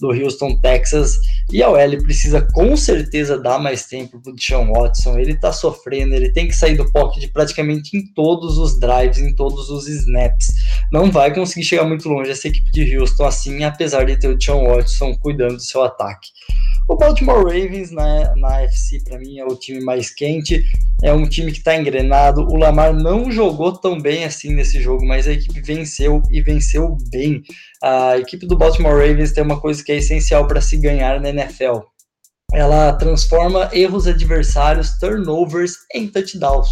do 0.00 0.08
Houston 0.08 0.58
Texas. 0.60 1.18
E 1.50 1.62
a 1.62 1.70
OL 1.70 2.02
precisa 2.02 2.46
com 2.52 2.76
certeza 2.76 3.38
dar 3.38 3.58
mais 3.58 3.86
tempo 3.86 4.20
para 4.20 4.32
o 4.32 4.34
Deshaun 4.34 4.72
Watson. 4.72 5.18
Ele 5.18 5.32
está 5.32 5.52
sofrendo, 5.52 6.14
ele 6.14 6.30
tem 6.30 6.46
que 6.46 6.54
sair 6.54 6.76
do 6.76 6.90
pocket 6.92 7.30
praticamente 7.32 7.96
em 7.96 8.06
todos 8.12 8.58
os 8.58 8.78
drives, 8.78 9.18
em 9.18 9.34
todos 9.34 9.70
os 9.70 9.87
snaps. 9.88 10.46
Não 10.92 11.10
vai 11.10 11.34
conseguir 11.34 11.64
chegar 11.64 11.84
muito 11.84 12.08
longe 12.08 12.30
essa 12.30 12.48
equipe 12.48 12.70
de 12.70 12.96
Houston 12.96 13.24
assim, 13.24 13.64
apesar 13.64 14.04
de 14.04 14.18
ter 14.18 14.28
o 14.28 14.36
Deshaun 14.36 14.66
Watson 14.68 15.16
cuidando 15.16 15.56
do 15.56 15.62
seu 15.62 15.82
ataque. 15.82 16.28
O 16.88 16.96
Baltimore 16.96 17.44
Ravens 17.44 17.90
na, 17.90 18.34
na 18.34 18.62
FC, 18.62 19.00
para 19.04 19.18
mim, 19.18 19.38
é 19.38 19.44
o 19.44 19.54
time 19.54 19.78
mais 19.80 20.08
quente. 20.08 20.64
É 21.02 21.12
um 21.12 21.28
time 21.28 21.52
que 21.52 21.58
está 21.58 21.76
engrenado. 21.76 22.40
O 22.48 22.56
Lamar 22.56 22.94
não 22.94 23.30
jogou 23.30 23.76
tão 23.76 24.00
bem 24.00 24.24
assim 24.24 24.54
nesse 24.54 24.80
jogo, 24.80 25.06
mas 25.06 25.28
a 25.28 25.32
equipe 25.32 25.60
venceu 25.60 26.22
e 26.30 26.40
venceu 26.40 26.96
bem. 27.10 27.42
A 27.82 28.16
equipe 28.16 28.46
do 28.46 28.56
Baltimore 28.56 28.94
Ravens 28.94 29.32
tem 29.32 29.44
uma 29.44 29.60
coisa 29.60 29.84
que 29.84 29.92
é 29.92 29.96
essencial 29.96 30.46
para 30.46 30.62
se 30.62 30.78
ganhar 30.78 31.20
na 31.20 31.28
NFL. 31.28 31.80
Ela 32.54 32.94
transforma 32.94 33.68
erros 33.74 34.06
adversários, 34.06 34.98
turnovers, 34.98 35.74
em 35.94 36.08
touchdowns. 36.08 36.68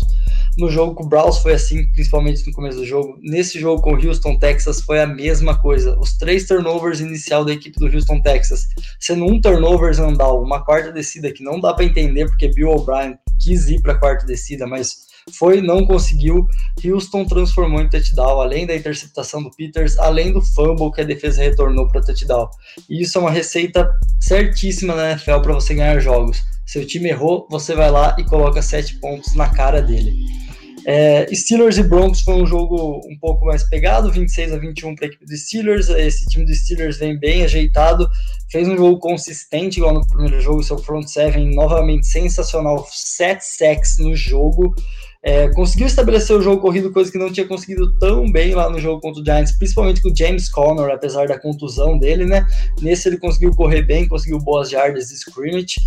No 0.57 0.71
jogo 0.71 0.95
com 0.95 1.05
o 1.05 1.09
Browns 1.09 1.39
foi 1.39 1.53
assim, 1.53 1.87
principalmente 1.93 2.47
no 2.47 2.53
começo 2.53 2.79
do 2.79 2.87
jogo. 2.87 3.19
Nesse 3.21 3.61
jogo 3.61 3.83
com 3.83 3.93
o 3.93 4.07
Houston, 4.07 4.39
Texas, 4.39 4.81
foi 4.81 5.01
a 5.01 5.07
mesma 5.07 5.61
coisa. 5.61 5.99
Os 5.99 6.17
três 6.17 6.47
turnovers 6.47 7.01
inicial 7.01 7.45
da 7.45 7.53
equipe 7.53 7.79
do 7.79 7.87
Houston, 7.87 8.23
Texas, 8.23 8.67
sendo 8.99 9.27
um 9.27 9.39
turnover 9.39 9.93
Zandal, 9.93 10.43
uma 10.43 10.65
quarta 10.65 10.91
descida 10.91 11.31
que 11.31 11.45
não 11.45 11.61
dá 11.61 11.75
para 11.75 11.85
entender 11.85 12.27
porque 12.27 12.49
Bill 12.49 12.71
O'Brien 12.71 13.19
quis 13.39 13.69
ir 13.69 13.83
para 13.83 13.99
quarta 13.99 14.25
descida, 14.25 14.67
mas 14.67 15.07
foi, 15.33 15.61
não 15.61 15.85
conseguiu. 15.85 16.47
Houston 16.85 17.25
transformou 17.25 17.83
em 17.83 17.89
touchdown, 17.89 18.41
além 18.41 18.67
da 18.67 18.77
interceptação 18.77 19.43
do 19.43 19.51
Peters, 19.51 19.99
além 19.99 20.33
do 20.33 20.41
fumble 20.41 20.93
que 20.93 21.01
a 21.01 21.05
defesa 21.05 21.43
retornou 21.43 21.89
para 21.89 22.01
touchdown. 22.01 22.49
E 22.89 23.03
isso 23.03 23.19
é 23.19 23.21
uma 23.21 23.31
receita 23.31 23.91
certíssima 24.21 24.95
na 24.95 25.11
NFL 25.11 25.41
para 25.41 25.55
você 25.55 25.75
ganhar 25.75 25.99
jogos. 25.99 26.43
Seu 26.65 26.87
time 26.87 27.11
errou, 27.11 27.47
você 27.51 27.75
vai 27.75 27.91
lá 27.91 28.17
e 28.19 28.25
coloca 28.25 28.63
sete 28.63 28.97
pontos 28.97 29.35
na 29.35 29.49
cara 29.49 29.83
dele. 29.83 30.46
É, 30.89 31.27
Steelers 31.35 31.79
e 31.79 31.83
Broncos 31.83 32.21
foi 32.21 32.35
um 32.35 32.47
jogo 32.47 33.01
um 33.11 33.19
pouco 33.19 33.45
mais 33.45 33.65
pegado, 33.65 34.09
26 34.09 34.53
a 34.53 34.57
21 34.57 34.95
para 34.95 35.07
a 35.07 35.09
equipe 35.09 35.27
dos 35.27 35.45
Steelers. 35.45 35.89
Esse 35.89 36.25
time 36.27 36.45
dos 36.45 36.61
Steelers 36.61 36.97
vem 36.97 37.19
bem 37.19 37.43
ajeitado, 37.43 38.09
fez 38.49 38.69
um 38.69 38.77
jogo 38.77 39.01
consistente, 39.01 39.79
igual 39.79 39.95
no 39.95 40.07
primeiro 40.07 40.41
jogo, 40.41 40.63
seu 40.63 40.79
front 40.79 41.09
seven 41.09 41.53
novamente 41.53 42.07
sensacional, 42.07 42.87
7 42.89 43.45
sacks 43.45 43.99
no 43.99 44.15
jogo. 44.15 44.77
É, 45.27 45.49
conseguiu 45.49 45.89
estabelecer 45.89 46.37
o 46.37 46.41
jogo 46.41 46.63
corrido, 46.63 46.93
coisa 46.93 47.11
que 47.11 47.19
não 47.19 47.33
tinha 47.33 47.49
conseguido 47.49 47.93
tão 47.99 48.31
bem 48.31 48.55
lá 48.55 48.71
no 48.71 48.79
jogo 48.79 49.01
contra 49.01 49.21
o 49.21 49.25
Giants, 49.25 49.59
principalmente 49.59 50.01
com 50.01 50.09
o 50.09 50.17
James 50.17 50.49
Conner, 50.49 50.89
apesar 50.89 51.27
da 51.27 51.37
contusão 51.37 51.99
dele, 51.99 52.25
né? 52.25 52.47
Nesse 52.81 53.09
ele 53.09 53.19
conseguiu 53.19 53.51
correr 53.51 53.83
bem, 53.83 54.07
conseguiu 54.07 54.39
boas 54.39 54.71
jardas 54.71 55.09
de 55.09 55.15
scrimmage. 55.15 55.81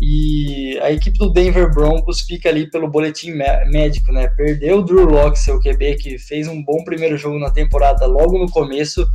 E 0.00 0.78
a 0.80 0.90
equipe 0.90 1.18
do 1.18 1.30
Denver 1.30 1.70
Broncos 1.74 2.22
fica 2.22 2.48
ali 2.48 2.70
pelo 2.70 2.88
boletim 2.88 3.32
médico, 3.32 4.10
né? 4.12 4.28
Perdeu 4.28 4.78
o 4.78 4.82
Drew 4.82 5.04
Locke, 5.04 5.38
seu 5.38 5.60
QB, 5.60 5.96
que 5.96 6.18
fez 6.18 6.48
um 6.48 6.64
bom 6.64 6.82
primeiro 6.82 7.18
jogo 7.18 7.38
na 7.38 7.50
temporada 7.50 8.06
logo 8.06 8.38
no 8.38 8.50
começo. 8.50 9.06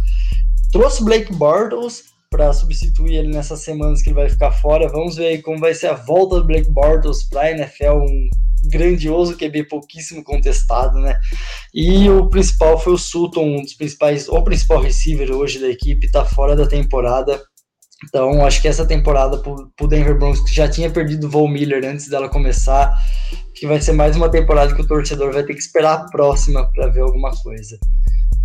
Trouxe 0.72 1.04
Blake 1.04 1.34
Bortles 1.34 2.04
para 2.30 2.54
substituir 2.54 3.16
ele 3.16 3.30
nessas 3.30 3.62
semanas 3.62 4.04
que 4.04 4.10
ele 4.10 4.16
vai 4.16 4.30
ficar 4.30 4.52
fora. 4.52 4.88
Vamos 4.88 5.16
ver 5.16 5.26
aí 5.26 5.42
como 5.42 5.60
vai 5.60 5.74
ser 5.74 5.88
a 5.88 5.96
volta 5.96 6.36
do 6.36 6.46
Blake 6.46 6.70
Bortles 6.70 7.24
para 7.24 7.42
a 7.42 7.52
NFL, 7.52 7.94
um 7.94 8.30
grandioso 8.64 9.38
QB 9.38 9.66
pouquíssimo 9.66 10.24
contestado, 10.24 11.00
né? 11.00 11.20
E 11.74 12.10
o 12.10 12.28
principal 12.30 12.80
foi 12.80 12.94
o 12.94 12.98
Sutton, 12.98 13.44
um 13.44 13.62
dos 13.62 13.74
principais, 13.74 14.28
o 14.28 14.44
principal 14.44 14.82
receiver 14.82 15.32
hoje 15.32 15.60
da 15.60 15.68
equipe, 15.68 16.06
está 16.06 16.26
fora 16.26 16.56
da 16.56 16.68
temporada. 16.68 17.42
Então, 18.04 18.44
acho 18.46 18.62
que 18.62 18.68
essa 18.68 18.86
temporada 18.86 19.38
para 19.38 19.54
o 19.54 19.88
Denver 19.88 20.18
Broncos, 20.18 20.42
que 20.42 20.56
já 20.56 20.68
tinha 20.68 20.90
perdido 20.90 21.28
o 21.28 21.30
Von 21.30 21.48
Miller 21.48 21.86
antes 21.86 22.10
dela 22.10 22.30
começar, 22.30 22.92
que 23.54 23.68
vai 23.68 23.80
ser 23.80 23.94
mais 23.94 24.16
uma 24.16 24.30
temporada 24.30 24.74
que 24.74 24.82
o 24.82 24.88
torcedor 24.88 25.32
vai 25.32 25.44
ter 25.44 25.54
que 25.54 25.60
esperar 25.60 25.94
a 25.94 26.06
próxima 26.06 26.68
para 26.72 26.88
ver 26.88 27.02
alguma 27.02 27.32
coisa. 27.44 27.78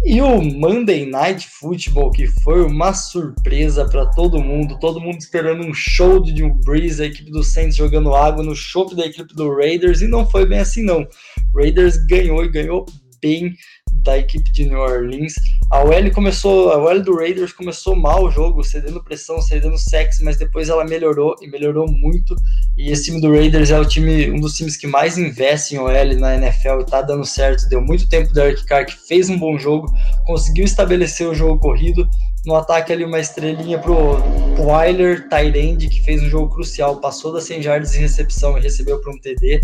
E 0.05 0.21
o 0.21 0.41
Monday 0.41 1.07
Night 1.07 1.49
Football, 1.49 2.11
que 2.11 2.26
foi 2.26 2.62
uma 2.62 2.93
surpresa 2.93 3.88
para 3.88 4.07
todo 4.07 4.43
mundo, 4.43 4.79
todo 4.79 5.00
mundo 5.00 5.19
esperando 5.19 5.67
um 5.67 5.75
show 5.75 6.23
de 6.23 6.33
Drew 6.33 6.55
Brees, 6.55 7.00
a 7.00 7.07
equipe 7.07 7.31
do 7.31 7.43
Saints 7.43 7.76
jogando 7.76 8.15
água 8.15 8.45
no 8.45 8.55
show 8.55 8.95
da 8.95 9.07
equipe 9.07 9.35
do 9.35 9.53
Raiders, 9.55 10.03
e 10.03 10.07
não 10.07 10.29
foi 10.29 10.47
bem 10.47 10.61
assim 10.61 10.83
não. 10.83 11.07
Raiders 11.55 11.97
ganhou 12.07 12.45
e 12.45 12.50
ganhou 12.50 12.85
bem 13.21 13.55
da 13.93 14.16
equipe 14.16 14.50
de 14.52 14.64
New 14.64 14.78
Orleans. 14.78 15.35
A 15.71 15.83
OL 15.83 16.11
começou, 16.12 16.71
a 16.71 16.78
OL 16.78 17.02
do 17.02 17.16
Raiders 17.16 17.52
começou 17.52 17.97
mal 17.97 18.25
o 18.25 18.31
jogo, 18.31 18.62
cedendo 18.62 19.02
pressão, 19.02 19.40
cedendo 19.43 19.76
sexo, 19.76 20.25
mas 20.25 20.37
depois 20.37 20.69
ela 20.69 20.85
melhorou 20.85 21.35
e 21.43 21.49
melhorou 21.49 21.90
muito. 21.90 22.37
E 22.76 22.90
esse 22.90 23.07
time 23.07 23.21
do 23.21 23.33
Raiders 23.33 23.71
é 23.71 23.78
o 23.78 23.85
time, 23.85 24.31
um 24.31 24.40
dos 24.40 24.55
times 24.55 24.76
que 24.76 24.87
mais 24.87 25.19
investe 25.19 25.75
em 25.75 25.78
OL 25.78 26.16
na 26.19 26.37
NFL 26.37 26.81
e 26.81 26.85
tá 26.85 27.02
dando 27.02 27.25
certo. 27.25 27.69
Deu 27.69 27.81
muito 27.81 28.09
tempo 28.09 28.33
do 28.33 28.40
Eric 28.40 28.64
Carr, 28.64 28.87
que 28.87 28.97
fez 29.09 29.28
um 29.28 29.38
bom 29.38 29.59
jogo, 29.59 29.93
conseguiu 30.25 30.64
estabelecer 30.64 31.26
o 31.26 31.35
jogo 31.35 31.59
corrido. 31.59 32.09
No 32.47 32.55
ataque 32.55 32.93
ali 32.93 33.05
uma 33.05 33.19
estrelinha 33.19 33.76
pro 33.76 34.19
Wyler 34.57 35.29
Tyrande, 35.29 35.88
que 35.88 36.00
fez 36.05 36.23
um 36.23 36.31
jogo 36.31 36.55
crucial, 36.55 37.00
passou 37.00 37.33
das 37.33 37.43
100 37.45 37.65
yards 37.65 37.91
de 37.91 37.99
recepção 37.99 38.57
e 38.57 38.61
recebeu 38.61 39.00
para 39.00 39.12
um 39.12 39.19
TD. 39.19 39.61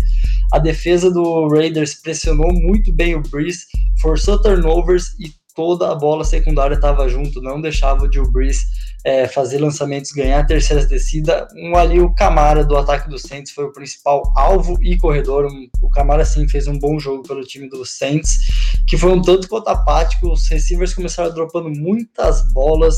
A 0.51 0.59
defesa 0.59 1.09
do 1.09 1.47
Raiders 1.47 1.95
pressionou 1.95 2.51
muito 2.51 2.91
bem 2.91 3.15
o 3.15 3.21
Breeze, 3.21 3.67
forçou 4.01 4.41
turnovers 4.41 5.15
e 5.17 5.31
toda 5.55 5.91
a 5.91 5.95
bola 5.95 6.25
secundária 6.25 6.75
estava 6.75 7.07
junto, 7.07 7.41
não 7.41 7.61
deixava 7.61 8.03
o 8.03 8.09
Drew 8.09 8.29
Brees 8.29 8.61
é, 9.05 9.27
fazer 9.27 9.59
lançamentos, 9.59 10.11
ganhar 10.11 10.39
a 10.39 10.45
terceira 10.45 10.85
descida. 10.85 11.47
Um 11.55 11.75
ali, 11.75 11.99
o 11.99 12.13
Camara 12.13 12.63
do 12.63 12.77
ataque 12.77 13.09
do 13.09 13.19
Saints 13.19 13.51
foi 13.51 13.65
o 13.65 13.73
principal 13.73 14.31
alvo 14.35 14.77
e 14.81 14.97
corredor. 14.97 15.47
O 15.81 15.89
Camara, 15.89 16.23
sim, 16.23 16.47
fez 16.47 16.67
um 16.67 16.79
bom 16.79 16.97
jogo 16.99 17.23
pelo 17.23 17.43
time 17.43 17.69
do 17.69 17.85
Saints, 17.85 18.39
que 18.87 18.97
foi 18.97 19.11
um 19.11 19.21
tanto 19.21 19.47
quanto 19.47 19.67
apático. 19.67 20.31
Os 20.31 20.47
receivers 20.47 20.93
começaram 20.93 21.33
dropando 21.33 21.69
muitas 21.69 22.51
bolas 22.53 22.95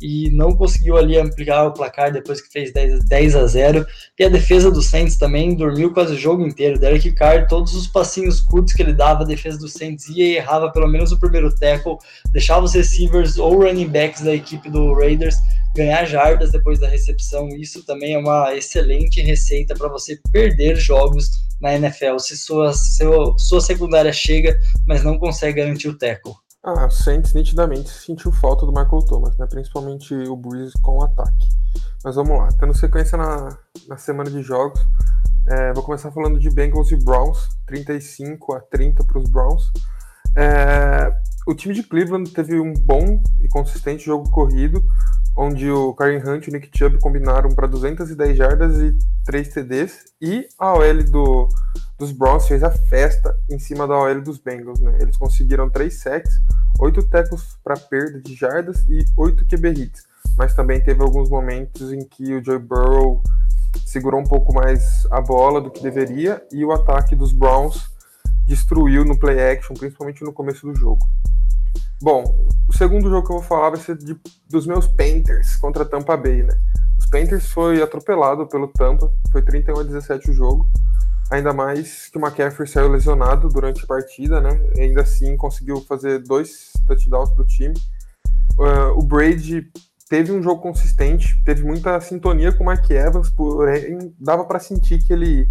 e 0.00 0.30
não 0.30 0.54
conseguiu 0.54 0.96
ali 0.96 1.18
ampliar 1.18 1.66
o 1.66 1.72
placar 1.72 2.12
depois 2.12 2.40
que 2.40 2.52
fez 2.52 2.72
10, 2.72 3.04
10 3.04 3.36
a 3.36 3.46
0. 3.46 3.86
E 4.18 4.24
a 4.24 4.28
defesa 4.28 4.70
do 4.70 4.82
Saints 4.82 5.16
também 5.16 5.56
dormiu 5.56 5.92
quase 5.92 6.14
o 6.14 6.18
jogo 6.18 6.46
inteiro. 6.46 6.78
Derek 6.78 7.12
Carr, 7.12 7.46
todos 7.48 7.74
os 7.74 7.86
passinhos 7.86 8.40
curtos 8.40 8.74
que 8.74 8.82
ele 8.82 8.92
dava, 8.92 9.22
a 9.22 9.26
defesa 9.26 9.58
do 9.58 9.68
Saints 9.68 10.08
ia 10.08 10.26
e 10.26 10.36
errava 10.36 10.70
pelo 10.70 10.88
menos 10.88 11.12
o 11.12 11.18
primeiro 11.18 11.54
tackle, 11.54 11.96
deixava 12.30 12.64
os 12.64 12.74
receivers 12.74 13.38
ou 13.38 13.62
running 13.62 13.88
backs 13.88 14.22
da 14.22 14.34
equipe 14.34 14.68
do 14.70 14.94
Raiders 14.94 15.36
ganhar 15.74 16.04
jardas 16.04 16.52
depois 16.52 16.78
da 16.78 16.88
recepção. 16.88 17.48
Isso 17.48 17.84
também 17.84 18.14
é 18.14 18.18
uma 18.18 18.54
excelente 18.54 19.20
receita 19.20 19.74
para 19.74 19.88
você 19.88 20.18
perder 20.32 20.76
jogos 20.76 21.30
na 21.60 21.74
NFL 21.74 22.18
se 22.18 22.36
sua, 22.36 22.72
sua, 22.72 23.34
sua 23.38 23.60
secundária 23.60 24.12
chega, 24.12 24.58
mas 24.86 25.02
não 25.02 25.18
consegue 25.18 25.60
garantir 25.60 25.88
o 25.88 25.98
tackle. 25.98 26.34
Ah, 26.62 26.86
o 26.86 26.90
Saints 26.90 27.34
nitidamente 27.34 27.90
sentiu 27.90 28.32
falta 28.32 28.64
do 28.64 28.72
Michael 28.72 29.04
Thomas, 29.06 29.36
né? 29.36 29.46
principalmente 29.46 30.14
o 30.14 30.34
Breeze 30.34 30.72
com 30.80 30.98
o 30.98 31.04
ataque. 31.04 31.48
Mas 32.02 32.14
vamos 32.16 32.38
lá, 32.38 32.48
tendo 32.58 32.74
sequência 32.74 33.18
na, 33.18 33.58
na 33.86 33.98
semana 33.98 34.30
de 34.30 34.42
jogos, 34.42 34.80
é, 35.46 35.74
vou 35.74 35.82
começar 35.82 36.10
falando 36.10 36.38
de 36.38 36.48
Bengals 36.48 36.90
e 36.90 36.96
Browns, 36.96 37.48
35 37.66 38.54
a 38.54 38.60
30 38.60 39.04
para 39.04 39.18
os 39.18 39.28
Browns. 39.28 39.70
É, 40.36 41.12
o 41.46 41.54
time 41.54 41.74
de 41.74 41.82
Cleveland 41.82 42.30
teve 42.30 42.58
um 42.58 42.72
bom 42.72 43.22
e 43.40 43.48
consistente 43.48 44.06
jogo 44.06 44.30
corrido, 44.30 44.82
onde 45.36 45.70
o 45.70 45.92
Karen 45.94 46.22
Hunt 46.24 46.46
e 46.46 46.50
o 46.50 46.52
Nick 46.52 46.70
Chubb 46.76 46.98
combinaram 47.00 47.50
para 47.50 47.66
210 47.66 48.36
jardas 48.36 48.78
e 48.78 48.96
3 49.24 49.48
TDs, 49.48 50.04
e 50.20 50.46
a 50.58 50.74
OL 50.74 51.02
do, 51.04 51.48
dos 51.98 52.12
Browns 52.12 52.46
fez 52.46 52.62
a 52.62 52.70
festa 52.70 53.34
em 53.50 53.58
cima 53.58 53.86
da 53.86 53.98
OL 53.98 54.20
dos 54.20 54.38
Bengals. 54.38 54.80
Né? 54.80 54.96
Eles 55.00 55.16
conseguiram 55.16 55.68
3 55.68 55.92
sacks, 55.92 56.40
8 56.78 57.08
tackles 57.08 57.58
para 57.64 57.76
perda 57.76 58.20
de 58.20 58.34
jardas 58.34 58.84
e 58.88 59.04
8 59.16 59.44
QB 59.46 59.68
hits, 59.70 60.04
mas 60.36 60.54
também 60.54 60.82
teve 60.82 61.02
alguns 61.02 61.28
momentos 61.28 61.92
em 61.92 62.04
que 62.04 62.34
o 62.34 62.44
Joe 62.44 62.58
Burrow 62.58 63.22
segurou 63.86 64.20
um 64.20 64.24
pouco 64.24 64.54
mais 64.54 65.04
a 65.10 65.20
bola 65.20 65.60
do 65.60 65.70
que 65.70 65.82
deveria, 65.82 66.42
e 66.52 66.64
o 66.64 66.70
ataque 66.70 67.16
dos 67.16 67.32
Browns 67.32 67.92
destruiu 68.46 69.04
no 69.04 69.18
play 69.18 69.40
action, 69.40 69.74
principalmente 69.74 70.22
no 70.22 70.32
começo 70.32 70.66
do 70.66 70.78
jogo. 70.78 71.04
Bom, 72.02 72.24
o 72.68 72.76
segundo 72.76 73.08
jogo 73.08 73.26
que 73.26 73.32
eu 73.32 73.38
vou 73.38 73.46
falar 73.46 73.70
vai 73.70 73.80
ser 73.80 73.96
de, 73.96 74.16
dos 74.48 74.66
meus 74.66 74.86
Panthers 74.86 75.56
contra 75.56 75.84
Tampa 75.84 76.16
Bay, 76.16 76.42
né? 76.42 76.58
Os 76.98 77.06
Panthers 77.06 77.48
foi 77.50 77.82
atropelado 77.82 78.46
pelo 78.46 78.68
Tampa, 78.68 79.10
foi 79.30 79.42
31 79.42 79.80
a 79.80 79.82
17 79.82 80.30
o 80.30 80.34
jogo. 80.34 80.68
Ainda 81.30 81.52
mais 81.52 82.08
que 82.08 82.18
o 82.18 82.20
McCaffrey 82.20 82.68
saiu 82.68 82.90
lesionado 82.90 83.48
durante 83.48 83.84
a 83.84 83.86
partida, 83.86 84.40
né? 84.40 84.60
Ainda 84.78 85.02
assim 85.02 85.36
conseguiu 85.36 85.80
fazer 85.82 86.18
dois 86.20 86.72
touchdowns 86.86 87.30
para 87.30 87.42
o 87.42 87.46
time. 87.46 87.74
Uh, 88.58 88.98
o 88.98 89.02
Brady 89.02 89.66
teve 90.08 90.30
um 90.30 90.42
jogo 90.42 90.60
consistente, 90.60 91.42
teve 91.44 91.64
muita 91.64 92.00
sintonia 92.00 92.52
com 92.52 92.64
o 92.64 92.68
Mike 92.68 92.92
Evans, 92.92 93.30
porém 93.30 94.14
dava 94.20 94.44
para 94.44 94.60
sentir 94.60 95.02
que 95.02 95.12
ele 95.12 95.48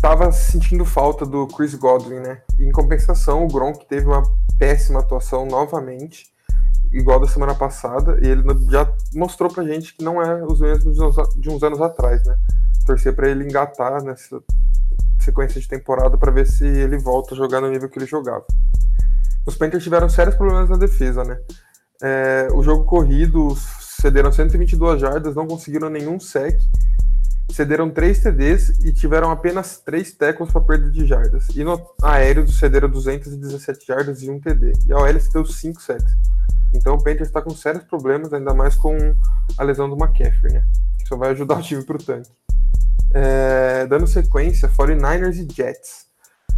estava 0.00 0.30
sentindo 0.30 0.84
falta 0.84 1.26
do 1.26 1.48
Chris 1.48 1.74
Godwin, 1.74 2.20
né? 2.20 2.40
Em 2.58 2.70
compensação, 2.70 3.44
o 3.44 3.48
Gronk 3.48 3.84
teve 3.86 4.06
uma 4.06 4.22
péssima 4.56 5.00
atuação 5.00 5.44
novamente, 5.44 6.26
igual 6.92 7.18
da 7.18 7.26
semana 7.26 7.52
passada, 7.52 8.16
e 8.22 8.28
ele 8.28 8.42
já 8.70 8.90
mostrou 9.12 9.52
pra 9.52 9.64
gente 9.64 9.96
que 9.96 10.04
não 10.04 10.22
é 10.22 10.44
os 10.44 10.60
mesmos 10.60 10.96
de 11.36 11.50
uns 11.50 11.62
anos 11.64 11.80
atrás, 11.80 12.24
né? 12.24 12.36
Torcer 12.86 13.14
para 13.14 13.28
ele 13.28 13.44
engatar 13.44 14.00
nessa 14.02 14.40
sequência 15.18 15.60
de 15.60 15.66
temporada 15.66 16.16
para 16.16 16.30
ver 16.30 16.46
se 16.46 16.64
ele 16.64 16.96
volta 16.96 17.34
a 17.34 17.36
jogar 17.36 17.60
no 17.60 17.68
nível 17.68 17.88
que 17.88 17.98
ele 17.98 18.06
jogava. 18.06 18.46
Os 19.44 19.56
Panthers 19.56 19.82
tiveram 19.82 20.08
sérios 20.08 20.36
problemas 20.36 20.70
na 20.70 20.76
defesa, 20.76 21.24
né? 21.24 21.40
É, 22.00 22.48
o 22.52 22.62
jogo 22.62 22.84
corrido 22.84 23.52
cederam 24.00 24.30
122 24.30 25.00
jardas, 25.00 25.34
não 25.34 25.46
conseguiram 25.48 25.90
nenhum 25.90 26.20
sec 26.20 26.56
cederam 27.50 27.90
3 27.90 28.20
TDs 28.20 28.68
e 28.84 28.92
tiveram 28.92 29.30
apenas 29.30 29.78
3 29.78 30.12
tackles 30.12 30.52
para 30.52 30.60
perda 30.60 30.90
de 30.90 31.06
jardas. 31.06 31.48
E 31.54 31.64
no 31.64 31.80
aéreo 32.02 32.46
cederam 32.48 32.88
217 32.88 33.86
jardas 33.86 34.22
e 34.22 34.30
1 34.30 34.40
TD. 34.40 34.72
E 34.86 34.92
a 34.92 34.98
OL 34.98 35.12
deu 35.32 35.44
5 35.44 35.80
sacks. 35.80 36.12
Então 36.74 36.94
o 36.94 37.02
Panthers 37.02 37.28
está 37.28 37.40
com 37.40 37.50
sérios 37.50 37.84
problemas, 37.84 38.32
ainda 38.32 38.52
mais 38.52 38.74
com 38.74 38.96
a 39.56 39.62
lesão 39.64 39.88
do 39.88 39.96
McCaffrey, 39.96 40.52
né? 40.52 40.64
Que 40.98 41.08
só 41.08 41.16
vai 41.16 41.30
ajudar 41.30 41.58
o 41.58 41.62
time 41.62 41.82
para 41.82 41.96
o 41.96 42.02
tanque. 42.02 42.30
É, 43.12 43.86
dando 43.86 44.06
sequência, 44.06 44.68
49ers 44.68 45.36
e 45.36 45.54
Jets. 45.54 46.06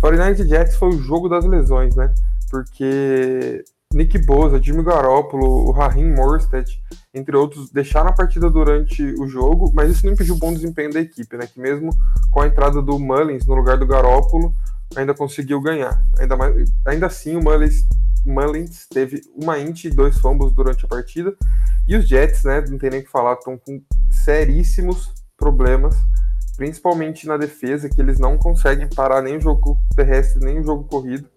49ers 0.02 0.40
e 0.40 0.49
Jets 0.49 0.76
foi 0.76 0.88
o 0.88 1.02
jogo 1.02 1.28
das 1.28 1.44
lesões, 1.44 1.94
né? 1.94 2.12
Porque 2.50 3.64
Nick 3.92 4.18
Bosa, 4.18 4.62
Jimmy 4.62 4.85
Garoppolo, 4.85 5.68
o 5.68 5.73
Raheem 5.73 6.14
Morstead, 6.14 6.80
entre 7.12 7.37
outros, 7.37 7.70
deixaram 7.70 8.11
a 8.11 8.12
partida 8.12 8.49
durante 8.49 9.02
o 9.18 9.26
jogo, 9.26 9.73
mas 9.75 9.90
isso 9.90 10.06
não 10.06 10.12
impediu 10.12 10.37
o 10.37 10.38
bom 10.38 10.52
desempenho 10.52 10.92
da 10.92 11.00
equipe, 11.00 11.37
né? 11.37 11.47
Que 11.47 11.59
mesmo 11.61 11.90
com 12.30 12.40
a 12.40 12.47
entrada 12.47 12.80
do 12.80 12.99
Mullins 13.00 13.44
no 13.47 13.54
lugar 13.54 13.76
do 13.78 13.87
Garoppolo, 13.87 14.54
ainda 14.94 15.12
conseguiu 15.12 15.61
ganhar. 15.61 16.00
Ainda, 16.18 16.37
mais, 16.37 16.73
ainda 16.87 17.06
assim, 17.06 17.35
o 17.35 17.42
Mullins, 17.42 17.85
Mullins 18.25 18.87
teve 18.88 19.23
uma 19.35 19.59
int 19.59 19.85
e 19.85 19.90
dois 19.90 20.18
fumbles 20.18 20.52
durante 20.52 20.85
a 20.85 20.88
partida. 20.88 21.35
E 21.88 21.97
os 21.97 22.06
Jets, 22.06 22.44
né? 22.44 22.64
Não 22.68 22.78
tem 22.78 22.90
nem 22.90 23.00
o 23.00 23.04
que 23.04 23.11
falar, 23.11 23.35
estão 23.35 23.59
com 23.59 23.82
seríssimos 24.09 25.12
problemas, 25.37 25.97
principalmente 26.56 27.26
na 27.26 27.37
defesa, 27.37 27.88
que 27.88 28.00
eles 28.00 28.20
não 28.20 28.38
conseguem 28.38 28.88
parar 28.88 29.20
nem 29.20 29.37
o 29.37 29.40
jogo 29.40 29.76
terrestre, 29.97 30.44
nem 30.44 30.61
o 30.61 30.64
jogo 30.64 30.85
corrido. 30.85 31.28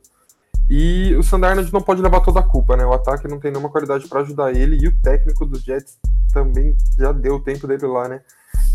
E 0.69 1.13
o 1.15 1.23
Sandarnold 1.23 1.71
não 1.71 1.81
pode 1.81 2.01
levar 2.01 2.21
toda 2.21 2.39
a 2.39 2.43
culpa, 2.43 2.77
né? 2.77 2.85
O 2.85 2.93
ataque 2.93 3.27
não 3.27 3.39
tem 3.39 3.51
nenhuma 3.51 3.69
qualidade 3.69 4.07
para 4.07 4.21
ajudar 4.21 4.55
ele 4.55 4.77
e 4.81 4.87
o 4.87 5.01
técnico 5.01 5.45
dos 5.45 5.61
Jets 5.61 5.97
também 6.31 6.75
já 6.97 7.11
deu 7.11 7.35
o 7.35 7.39
tempo 7.39 7.67
dele 7.67 7.85
lá, 7.85 8.07
né? 8.07 8.21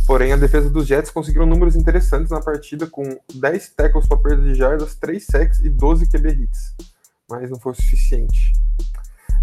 Porém, 0.07 0.33
a 0.33 0.37
defesa 0.37 0.71
dos 0.71 0.87
Jets 0.87 1.11
conseguiu 1.11 1.45
números 1.45 1.77
interessantes 1.77 2.31
na 2.31 2.41
partida 2.41 2.87
com 2.87 3.05
10 3.35 3.71
tackles 3.71 4.07
para 4.07 4.17
perda 4.17 4.43
de 4.43 4.55
jardas, 4.55 4.95
3 4.95 5.23
sacks 5.23 5.61
e 5.61 5.69
12 5.69 6.09
QB 6.09 6.29
hits. 6.31 6.75
Mas 7.29 7.51
não 7.51 7.59
foi 7.59 7.73
o 7.73 7.75
suficiente. 7.75 8.53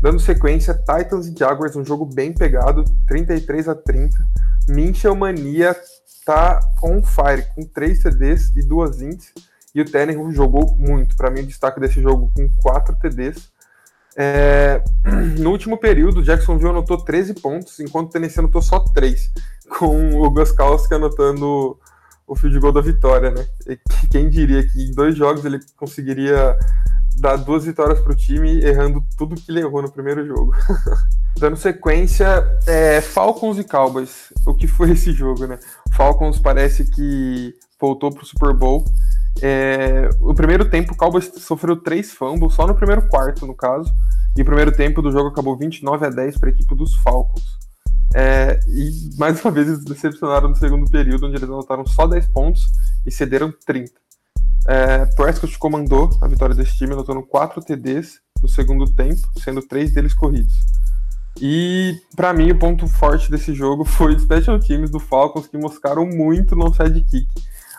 Dando 0.02 0.20
sequência, 0.20 0.74
Titans 0.74 1.28
e 1.28 1.36
Jaguars, 1.38 1.76
um 1.76 1.86
jogo 1.86 2.06
bem 2.06 2.34
pegado, 2.34 2.84
33 3.08 3.70
a 3.70 3.76
30. 3.76 4.18
Minchel 4.68 5.16
Mania 5.16 5.76
tá 6.26 6.60
on 6.84 7.04
fire, 7.04 7.46
com 7.54 7.64
3 7.64 8.02
CDs 8.02 8.50
e 8.56 8.64
2 8.64 9.02
ints. 9.02 9.32
E 9.76 9.82
o 9.82 9.86
Tannehill 9.86 10.32
jogou 10.32 10.76
muito. 10.78 11.18
Para 11.18 11.30
mim, 11.30 11.42
o 11.42 11.46
destaque 11.46 11.80
desse 11.80 12.02
jogo 12.02 12.32
com 12.34 12.50
4 12.64 12.96
TDs. 12.96 13.52
É... 14.16 14.82
No 15.38 15.52
último 15.52 15.78
período, 15.78 16.24
Jacksonville 16.24 16.70
anotou 16.70 17.04
13 17.04 17.34
pontos, 17.36 17.80
enquanto 17.82 18.08
o 18.08 18.12
Tennessee 18.12 18.40
anotou 18.40 18.62
só 18.62 18.80
3, 18.80 19.32
com 19.78 20.22
o 20.22 20.32
Goskowski 20.32 20.94
anotando 20.94 21.78
o 22.26 22.36
field 22.36 22.58
goal 22.60 22.72
da 22.72 22.82
vitória, 22.82 23.30
né? 23.30 23.46
E 23.68 23.78
quem 24.10 24.30
diria 24.30 24.66
que 24.66 24.82
em 24.82 24.92
dois 24.92 25.16
jogos 25.16 25.44
ele 25.44 25.60
conseguiria 25.76 26.58
dar 27.18 27.38
duas 27.38 27.66
vitórias 27.66 28.00
para 28.00 28.12
o 28.12 28.16
time, 28.16 28.62
errando 28.64 29.04
tudo 29.18 29.36
que 29.36 29.52
ele 29.52 29.60
errou 29.60 29.82
no 29.82 29.92
primeiro 29.92 30.26
jogo. 30.26 30.54
Dando 31.38 31.58
sequência, 31.58 32.46
é, 32.66 33.02
Falcons 33.02 33.58
e 33.58 33.64
Cowboys. 33.64 34.34
O 34.46 34.54
que 34.54 34.68
foi 34.68 34.92
esse 34.92 35.12
jogo, 35.12 35.46
né? 35.46 35.60
Falcons 35.94 36.40
parece 36.40 36.90
que 36.92 37.54
voltou 37.80 38.12
para 38.12 38.24
o 38.24 38.26
Super 38.26 38.54
Bowl. 38.54 38.86
É, 39.42 40.10
o 40.20 40.34
primeiro 40.34 40.70
tempo, 40.70 40.94
o 40.94 40.98
Cowboys 40.98 41.32
sofreu 41.38 41.76
três 41.76 42.12
fumbles, 42.12 42.54
só 42.54 42.66
no 42.66 42.76
primeiro 42.76 43.08
quarto, 43.08 43.46
no 43.46 43.56
caso. 43.56 43.92
E 44.38 44.42
o 44.42 44.46
primeiro 44.46 44.72
tempo 44.72 45.02
do 45.02 45.12
jogo 45.12 45.30
acabou 45.30 45.58
29 45.58 46.06
a 46.06 46.10
10 46.10 46.38
para 46.38 46.50
a 46.50 46.52
equipe 46.52 46.76
dos 46.76 46.96
Falcons. 46.96 47.44
É, 48.14 48.60
e 48.68 49.10
mais 49.18 49.44
uma 49.44 49.52
vez 49.52 49.68
eles 49.68 49.84
decepcionaram 49.84 50.50
no 50.50 50.56
segundo 50.56 50.90
período, 50.90 51.26
onde 51.26 51.36
eles 51.36 51.50
anotaram 51.50 51.86
só 51.86 52.08
10 52.08 52.28
pontos 52.28 52.68
e 53.06 53.12
cederam 53.12 53.54
30. 53.66 53.92
É, 54.68 55.06
Prescott 55.16 55.58
comandou 55.60 56.10
a 56.22 56.28
vitória 56.28 56.56
desse 56.56 56.78
time, 56.78 56.94
anotando 56.94 57.22
4 57.24 57.62
TDs 57.62 58.20
no 58.42 58.48
segundo 58.48 58.86
tempo, 58.94 59.22
sendo 59.40 59.62
três 59.62 59.94
deles 59.94 60.14
corridos. 60.14 60.54
E 61.40 62.00
para 62.16 62.34
mim 62.34 62.52
o 62.52 62.58
ponto 62.58 62.88
forte 62.88 63.30
desse 63.30 63.54
jogo 63.54 63.84
foi 63.86 64.16
os 64.16 64.24
special 64.24 64.60
teams 64.60 64.90
do 64.90 65.00
Falcons 65.00 65.48
que 65.48 65.58
moscaram 65.58 66.06
muito 66.06 66.56
no 66.56 66.74
sidekick. 66.74 67.28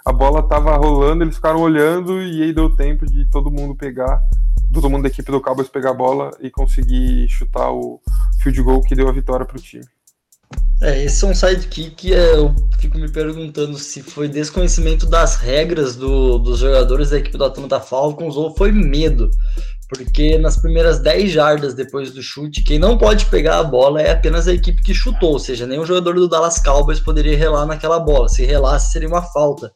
A 0.06 0.12
bola 0.12 0.40
tava 0.40 0.76
rolando, 0.76 1.24
eles 1.24 1.34
ficaram 1.34 1.60
olhando 1.60 2.22
e 2.22 2.44
aí 2.44 2.52
deu 2.52 2.70
tempo 2.70 3.04
de 3.04 3.28
todo 3.28 3.50
mundo 3.50 3.74
pegar, 3.74 4.20
todo 4.72 4.88
mundo 4.88 5.02
da 5.02 5.08
equipe 5.08 5.32
do 5.32 5.40
Cowboys 5.40 5.68
pegar 5.68 5.90
a 5.90 5.94
bola 5.94 6.30
e 6.40 6.48
conseguir 6.48 7.28
chutar 7.28 7.72
o 7.72 8.00
field 8.40 8.62
goal 8.62 8.82
que 8.82 8.94
deu 8.94 9.08
a 9.08 9.12
vitória 9.12 9.44
para 9.44 9.58
o 9.58 9.60
time. 9.60 9.84
É, 10.80 11.02
esse 11.02 11.24
é 11.24 11.28
um 11.28 11.34
sidekick 11.34 11.90
que 11.96 12.14
é, 12.14 12.36
eu 12.36 12.54
fico 12.78 12.96
me 12.98 13.10
perguntando 13.10 13.76
se 13.78 14.00
foi 14.00 14.28
desconhecimento 14.28 15.06
das 15.06 15.34
regras 15.34 15.96
do, 15.96 16.38
dos 16.38 16.60
jogadores 16.60 17.10
da 17.10 17.18
equipe 17.18 17.36
do 17.36 17.44
Atlanta 17.44 17.80
Falcons 17.80 18.36
ou 18.36 18.54
foi 18.54 18.70
medo. 18.70 19.28
Porque 19.88 20.38
nas 20.38 20.56
primeiras 20.56 21.00
10 21.00 21.32
jardas 21.32 21.74
depois 21.74 22.12
do 22.12 22.22
chute, 22.22 22.62
quem 22.62 22.78
não 22.78 22.96
pode 22.96 23.26
pegar 23.26 23.58
a 23.58 23.64
bola 23.64 24.00
é 24.00 24.12
apenas 24.12 24.46
a 24.46 24.52
equipe 24.52 24.82
que 24.82 24.94
chutou, 24.94 25.32
ou 25.32 25.38
seja, 25.38 25.66
nenhum 25.66 25.86
jogador 25.86 26.14
do 26.14 26.28
Dallas 26.28 26.60
Cowboys 26.60 27.00
poderia 27.00 27.36
relar 27.36 27.66
naquela 27.66 27.98
bola. 27.98 28.28
Se 28.28 28.44
relasse, 28.44 28.92
seria 28.92 29.08
uma 29.08 29.22
falta. 29.22 29.72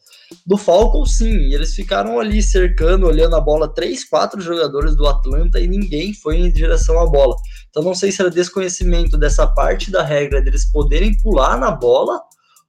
Do 0.46 0.56
Falcons, 0.56 1.16
sim, 1.16 1.52
eles 1.52 1.74
ficaram 1.74 2.20
ali 2.20 2.42
cercando, 2.42 3.06
olhando 3.06 3.34
a 3.34 3.40
bola, 3.40 3.72
três, 3.72 4.08
quatro 4.08 4.40
jogadores 4.40 4.96
do 4.96 5.06
Atlanta 5.06 5.58
e 5.58 5.66
ninguém 5.66 6.14
foi 6.14 6.36
em 6.36 6.52
direção 6.52 7.00
à 7.00 7.06
bola. 7.06 7.34
Então 7.68 7.82
não 7.82 7.94
sei 7.94 8.12
se 8.12 8.20
era 8.20 8.30
desconhecimento 8.30 9.18
dessa 9.18 9.46
parte 9.46 9.90
da 9.90 10.02
regra 10.02 10.40
deles 10.40 10.70
poderem 10.70 11.16
pular 11.18 11.58
na 11.58 11.70
bola, 11.70 12.20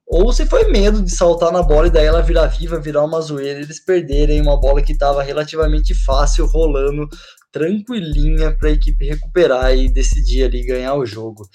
ou 0.07 0.33
se 0.33 0.45
foi 0.45 0.69
medo 0.69 1.01
de 1.01 1.09
saltar 1.09 1.53
na 1.53 1.63
bola 1.63 1.87
e 1.87 1.91
daí 1.91 2.05
ela 2.05 2.21
virar 2.21 2.47
viva, 2.47 2.79
virar 2.79 3.05
uma 3.05 3.21
zoeira 3.21 3.59
e 3.59 3.63
eles 3.63 3.79
perderem 3.83 4.41
uma 4.41 4.59
bola 4.59 4.81
que 4.81 4.91
estava 4.91 5.23
relativamente 5.23 5.93
fácil, 5.93 6.47
rolando 6.47 7.07
tranquilinha 7.51 8.55
para 8.57 8.69
a 8.69 8.73
equipe 8.73 9.05
recuperar 9.05 9.75
e 9.75 9.87
decidir 9.87 10.43
ali 10.43 10.65
ganhar 10.65 10.95
o 10.95 11.05
jogo. 11.05 11.47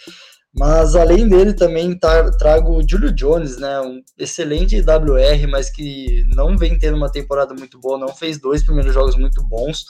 Mas 0.58 0.96
além 0.96 1.28
dele 1.28 1.52
também 1.52 1.98
trago 2.38 2.78
o 2.78 2.88
Julio 2.88 3.12
Jones, 3.12 3.58
né, 3.58 3.78
um 3.80 4.00
excelente 4.18 4.80
WR, 4.80 5.46
mas 5.50 5.68
que 5.68 6.24
não 6.34 6.56
vem 6.56 6.78
tendo 6.78 6.96
uma 6.96 7.12
temporada 7.12 7.52
muito 7.52 7.78
boa, 7.78 7.98
não 7.98 8.08
fez 8.08 8.40
dois 8.40 8.64
primeiros 8.64 8.94
jogos 8.94 9.16
muito 9.16 9.42
bons. 9.42 9.84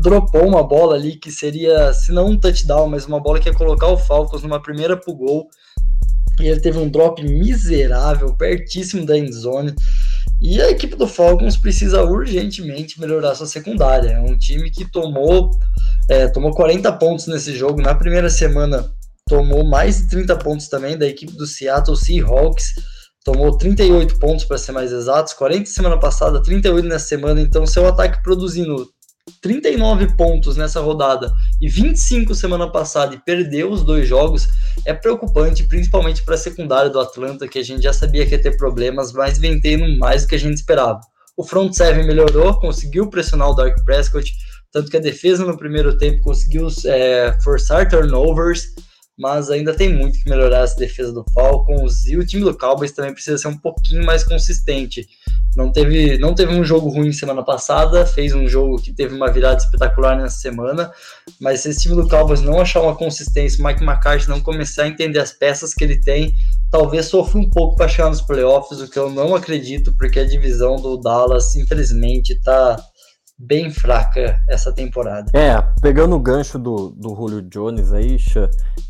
Dropou 0.00 0.46
uma 0.46 0.66
bola 0.66 0.94
ali 0.94 1.16
que 1.16 1.30
seria, 1.30 1.92
se 1.92 2.10
não 2.10 2.28
um 2.28 2.40
touchdown, 2.40 2.88
mas 2.88 3.06
uma 3.06 3.20
bola 3.20 3.38
que 3.38 3.50
ia 3.50 3.54
colocar 3.54 3.88
o 3.88 3.98
Falcons 3.98 4.42
numa 4.42 4.62
primeira 4.62 4.96
pro 4.96 5.14
gol. 5.14 5.46
E 6.40 6.48
ele 6.48 6.60
teve 6.60 6.78
um 6.78 6.88
drop 6.88 7.22
miserável, 7.22 8.34
pertíssimo 8.34 9.04
da 9.04 9.16
endzone. 9.16 9.74
E 10.40 10.60
a 10.60 10.70
equipe 10.70 10.96
do 10.96 11.06
Falcons 11.06 11.56
precisa 11.56 12.02
urgentemente 12.02 13.00
melhorar 13.00 13.34
sua 13.34 13.46
secundária. 13.46 14.10
É 14.10 14.20
um 14.20 14.36
time 14.36 14.70
que 14.70 14.90
tomou, 14.90 15.50
é, 16.10 16.28
tomou 16.28 16.52
40 16.52 16.92
pontos 16.92 17.26
nesse 17.26 17.54
jogo 17.56 17.80
na 17.80 17.94
primeira 17.94 18.28
semana 18.28 18.90
tomou 19.28 19.64
mais 19.64 19.98
de 19.98 20.08
30 20.08 20.36
pontos 20.36 20.68
também 20.68 20.96
da 20.96 21.06
equipe 21.06 21.32
do 21.32 21.46
Seattle 21.46 21.96
Seahawks. 21.96 22.74
Tomou 23.24 23.58
38 23.58 24.20
pontos 24.20 24.44
para 24.44 24.56
ser 24.56 24.70
mais 24.70 24.92
exatos, 24.92 25.32
40 25.32 25.66
semana 25.66 25.98
passada, 25.98 26.40
38 26.40 26.86
nessa 26.86 27.08
semana. 27.08 27.40
Então, 27.40 27.66
seu 27.66 27.86
ataque 27.86 28.22
produzindo 28.22 28.88
39 29.42 30.16
pontos 30.16 30.56
nessa 30.56 30.80
rodada 30.80 31.32
e 31.60 31.68
25 31.68 32.32
semana 32.36 32.70
passada 32.70 33.16
e 33.16 33.18
perdeu 33.18 33.72
os 33.72 33.82
dois 33.82 34.06
jogos 34.08 34.46
é 34.84 34.94
preocupante, 34.94 35.64
principalmente 35.64 36.22
para 36.22 36.36
a 36.36 36.38
secundária 36.38 36.88
do 36.88 37.00
Atlanta, 37.00 37.48
que 37.48 37.58
a 37.58 37.64
gente 37.64 37.82
já 37.82 37.92
sabia 37.92 38.24
que 38.24 38.36
ia 38.36 38.40
ter 38.40 38.56
problemas, 38.56 39.12
mas 39.12 39.38
vem 39.38 39.60
tendo 39.60 39.98
mais 39.98 40.22
do 40.22 40.28
que 40.28 40.36
a 40.36 40.38
gente 40.38 40.58
esperava. 40.58 41.00
O 41.36 41.42
front 41.42 41.72
seven 41.72 42.06
melhorou, 42.06 42.60
conseguiu 42.60 43.10
pressionar 43.10 43.50
o 43.50 43.54
Dark 43.54 43.84
Prescott, 43.84 44.32
tanto 44.70 44.88
que 44.88 44.96
a 44.96 45.00
defesa 45.00 45.44
no 45.44 45.56
primeiro 45.56 45.98
tempo 45.98 46.22
conseguiu 46.22 46.68
é, 46.86 47.36
forçar 47.42 47.88
turnovers 47.88 48.68
mas 49.18 49.50
ainda 49.50 49.74
tem 49.74 49.92
muito 49.92 50.18
que 50.18 50.28
melhorar 50.28 50.60
essa 50.60 50.76
defesa 50.76 51.12
do 51.12 51.24
Falcons 51.32 52.06
e 52.06 52.16
o 52.16 52.26
time 52.26 52.44
do 52.44 52.56
Cowboys 52.56 52.92
também 52.92 53.14
precisa 53.14 53.38
ser 53.38 53.48
um 53.48 53.56
pouquinho 53.56 54.04
mais 54.04 54.22
consistente. 54.22 55.06
Não 55.56 55.72
teve, 55.72 56.18
não 56.18 56.34
teve 56.34 56.54
um 56.54 56.62
jogo 56.62 56.90
ruim 56.90 57.10
semana 57.12 57.42
passada, 57.42 58.04
fez 58.04 58.34
um 58.34 58.46
jogo 58.46 58.76
que 58.76 58.92
teve 58.92 59.14
uma 59.14 59.32
virada 59.32 59.56
espetacular 59.56 60.14
nessa 60.14 60.36
semana, 60.36 60.92
mas 61.40 61.60
se 61.60 61.70
esse 61.70 61.80
time 61.80 61.94
do 61.94 62.06
Cowboys 62.06 62.42
não 62.42 62.60
achar 62.60 62.82
uma 62.82 62.94
consistência, 62.94 63.64
o 63.64 63.66
Mike 63.66 63.82
McCarthy 63.82 64.28
não 64.28 64.40
começar 64.40 64.82
a 64.82 64.88
entender 64.88 65.18
as 65.18 65.32
peças 65.32 65.72
que 65.72 65.82
ele 65.82 65.98
tem, 65.98 66.34
talvez 66.70 67.06
sofra 67.06 67.40
um 67.40 67.48
pouco 67.48 67.74
para 67.74 67.88
chegar 67.88 68.10
nos 68.10 68.20
playoffs, 68.20 68.80
o 68.80 68.90
que 68.90 68.98
eu 68.98 69.10
não 69.10 69.34
acredito, 69.34 69.94
porque 69.96 70.20
a 70.20 70.26
divisão 70.26 70.76
do 70.76 70.98
Dallas, 70.98 71.56
infelizmente, 71.56 72.34
está 72.34 72.76
bem 73.38 73.70
fraca 73.70 74.42
essa 74.48 74.72
temporada. 74.72 75.30
É, 75.34 75.60
pegando 75.80 76.16
o 76.16 76.20
gancho 76.20 76.58
do, 76.58 76.90
do 76.90 77.14
Julio 77.14 77.42
Jones 77.42 77.92
aí, 77.92 78.18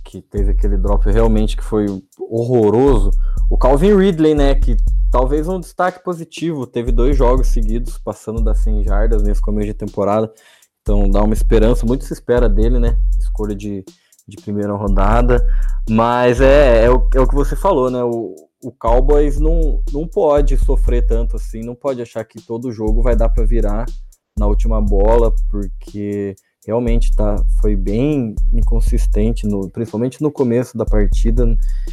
que 0.07 0.23
teve 0.23 0.53
aquele 0.53 0.77
drop 0.77 1.05
realmente 1.11 1.57
que 1.57 1.65
foi 1.65 1.87
horroroso, 2.19 3.11
o 3.51 3.59
Calvin 3.59 3.97
Ridley, 3.97 4.35
né, 4.35 4.55
que 4.55 4.77
talvez 5.11 5.49
um 5.49 5.59
destaque 5.59 6.03
positivo, 6.03 6.67
teve 6.67 6.93
dois 6.93 7.17
jogos 7.17 7.49
seguidos 7.49 7.99
passando 7.99 8.43
das 8.43 8.59
100 8.59 8.85
jardas 8.85 9.23
nesse 9.23 9.43
começo 9.43 9.67
de 9.67 9.75
temporada, 9.75 10.33
então 10.81 11.11
dá 11.11 11.23
uma 11.23 11.35
esperança, 11.35 11.85
muito 11.85 12.05
se 12.05 12.13
espera 12.13 12.49
dele, 12.49 12.79
né, 12.79 12.97
escolha 13.19 13.55
de, 13.55 13.85
de 14.29 14.37
primeira 14.37 14.73
rodada, 14.75 15.45
mas 15.91 16.41
é, 16.41 16.85
é, 16.85 16.91
o, 16.91 17.09
é 17.13 17.21
o 17.21 17.27
que 17.27 17.35
você 17.35 17.57
falou, 17.57 17.91
né, 17.91 18.03
o, 18.05 18.35
o 18.63 18.71
Cowboys 18.71 19.41
não, 19.41 19.83
não 19.93 20.07
pode 20.07 20.57
sofrer 20.57 21.05
tanto 21.05 21.35
assim, 21.35 21.63
não 21.63 21.75
pode 21.75 22.01
achar 22.01 22.25
que 22.25 22.41
todo 22.41 22.73
jogo 22.73 23.03
vai 23.03 23.17
dar 23.17 23.29
para 23.29 23.45
virar 23.45 23.87
na 24.39 24.47
última 24.47 24.81
bola, 24.81 25.35
porque 25.51 26.37
realmente 26.67 27.15
tá, 27.15 27.37
foi 27.61 27.77
bem 27.77 28.35
inconsistente, 28.53 29.47
no, 29.47 29.71
principalmente 29.71 30.21
no 30.21 30.33
começo 30.33 30.77
da 30.77 30.85
partida, 30.85 31.47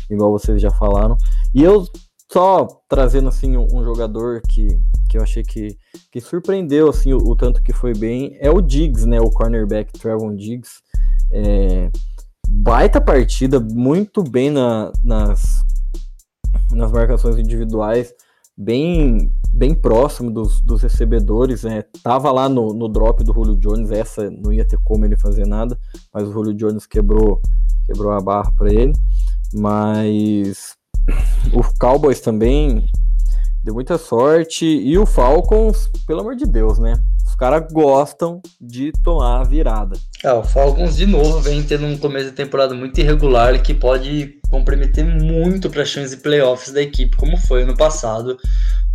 igual 0.09 0.31
vocês 0.31 0.59
já 0.59 0.71
falaram. 0.71 1.15
E 1.53 1.63
eu 1.63 1.85
só 2.31 2.67
trazendo 2.89 3.29
assim 3.29 3.55
um, 3.55 3.67
um 3.71 3.83
jogador 3.83 4.41
que, 4.41 4.67
que 5.07 5.17
eu 5.17 5.21
achei 5.21 5.43
que, 5.43 5.77
que 6.11 6.19
surpreendeu 6.19 6.89
assim 6.89 7.13
o, 7.13 7.17
o, 7.17 7.35
tanto 7.35 7.61
que 7.61 7.71
foi 7.71 7.93
bem 7.93 8.35
é 8.39 8.49
o 8.49 8.59
Diggs, 8.59 9.07
né, 9.07 9.21
o 9.21 9.29
cornerback 9.29 9.93
Trevon 9.93 10.35
Diggs. 10.35 10.81
É, 11.31 11.91
baita 12.47 12.99
partida, 12.99 13.59
muito 13.59 14.23
bem 14.23 14.49
na, 14.49 14.91
nas, 15.03 15.61
nas 16.71 16.91
marcações 16.91 17.37
individuais, 17.37 18.13
bem 18.57 19.31
bem 19.51 19.75
próximo 19.75 20.31
dos, 20.31 20.61
dos 20.61 20.81
recebedores, 20.81 21.63
né? 21.63 21.83
Tava 22.03 22.31
lá 22.31 22.49
no, 22.49 22.73
no 22.73 22.87
drop 22.87 23.23
do 23.23 23.33
Julio 23.33 23.55
Jones, 23.55 23.91
essa 23.91 24.29
não 24.31 24.51
ia 24.51 24.67
ter 24.67 24.79
como 24.83 25.05
ele 25.05 25.15
fazer 25.15 25.45
nada, 25.45 25.77
mas 26.11 26.27
o 26.27 26.31
Julio 26.31 26.53
Jones 26.55 26.87
quebrou, 26.87 27.39
quebrou 27.85 28.11
a 28.11 28.19
barra 28.19 28.51
para 28.57 28.73
ele. 28.73 28.93
Mas 29.53 30.75
o 31.53 31.61
Cowboys 31.79 32.19
também 32.19 32.83
Deu 33.63 33.73
muita 33.73 33.97
sorte. 33.97 34.65
E 34.65 34.97
o 34.97 35.05
Falcons, 35.05 35.89
pelo 36.05 36.19
amor 36.19 36.35
de 36.35 36.45
Deus, 36.45 36.77
né? 36.79 37.01
Os 37.33 37.37
caras 37.37 37.63
gostam 37.71 38.43
de 38.61 38.91
tomar 39.03 39.41
a 39.41 39.43
virada. 39.43 39.97
É, 40.23 40.31
o 40.31 40.43
Falcons 40.43 40.95
de 40.95 41.07
novo 41.07 41.39
vem 41.39 41.63
tendo 41.63 41.87
um 41.87 41.97
começo 41.97 42.27
de 42.27 42.35
temporada 42.35 42.75
muito 42.75 42.99
irregular 42.99 43.59
que 43.59 43.73
pode 43.73 44.35
comprometer 44.51 45.03
muito 45.03 45.67
para 45.67 45.81
as 45.81 45.89
chances 45.89 46.11
de 46.11 46.17
playoffs 46.17 46.71
da 46.71 46.79
equipe, 46.79 47.17
como 47.17 47.35
foi 47.35 47.65
no 47.65 47.75
passado. 47.75 48.37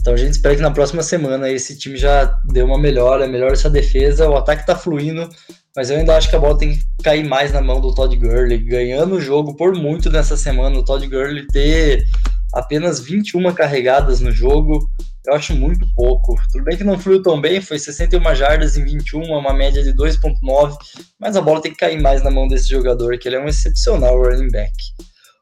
Então 0.01 0.15
a 0.15 0.17
gente 0.17 0.35
espera 0.35 0.55
que 0.55 0.63
na 0.63 0.71
próxima 0.71 1.03
semana 1.03 1.51
esse 1.51 1.77
time 1.77 1.97
já 1.97 2.27
dê 2.45 2.63
uma 2.63 2.79
melhora, 2.79 3.27
melhore 3.27 3.55
essa 3.55 3.69
defesa, 3.69 4.31
o 4.31 4.37
ataque 4.37 4.65
tá 4.65 4.77
fluindo, 4.77 5.29
mas 5.75 5.91
eu 5.91 5.97
ainda 5.97 6.17
acho 6.17 6.31
que 6.31 6.37
a 6.37 6.39
bola 6.39 6.57
tem 6.57 6.77
que 6.77 6.85
cair 7.03 7.27
mais 7.27 7.53
na 7.53 7.61
mão 7.61 7.81
do 7.81 7.93
Todd 7.93 8.15
Gurley, 8.15 8.59
ganhando 8.59 9.17
o 9.17 9.21
jogo 9.21 9.57
por 9.57 9.75
muito 9.75 10.11
nessa 10.11 10.37
semana, 10.37 10.79
o 10.79 10.85
Todd 10.85 11.05
Gurley 11.09 11.45
ter 11.49 12.07
apenas 12.55 13.01
21 13.01 13.53
carregadas 13.53 14.21
no 14.21 14.31
jogo, 14.31 14.89
eu 15.27 15.35
acho 15.35 15.55
muito 15.55 15.87
pouco. 15.95 16.35
Tudo 16.53 16.65
bem 16.65 16.77
que 16.77 16.85
não 16.85 16.99
fluiu 16.99 17.23
tão 17.23 17.41
bem, 17.41 17.61
foi 17.61 17.79
61 17.79 18.35
jardas 18.35 18.77
em 18.77 18.85
21, 18.85 19.23
uma 19.23 19.53
média 19.53 19.83
de 19.83 19.93
2.9, 19.93 20.77
mas 21.19 21.37
a 21.37 21.41
bola 21.41 21.61
tem 21.61 21.73
que 21.73 21.79
cair 21.79 22.01
mais 22.01 22.23
na 22.23 22.31
mão 22.31 22.49
desse 22.49 22.69
jogador, 22.69 23.19
que 23.19 23.29
ele 23.29 23.37
é 23.37 23.41
um 23.41 23.49
excepcional 23.49 24.21
running 24.23 24.51
back. 24.51 24.73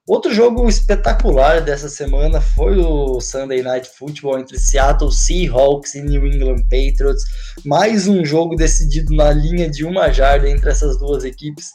Outro 0.08 0.32
jogo 0.32 0.68
espetacular 0.68 1.60
dessa 1.60 1.88
semana 1.88 2.40
foi 2.40 2.78
o 2.78 3.20
Sunday 3.20 3.60
Night 3.60 3.88
Football 3.98 4.38
entre 4.38 4.56
Seattle 4.56 5.10
Seahawks 5.10 5.96
e 5.96 6.00
New 6.00 6.24
England 6.24 6.62
Patriots. 6.70 7.24
Mais 7.64 8.06
um 8.06 8.24
jogo 8.24 8.54
decidido 8.54 9.12
na 9.12 9.32
linha 9.32 9.68
de 9.68 9.84
uma 9.84 10.12
jarda 10.12 10.48
entre 10.48 10.70
essas 10.70 10.96
duas 10.96 11.24
equipes. 11.24 11.72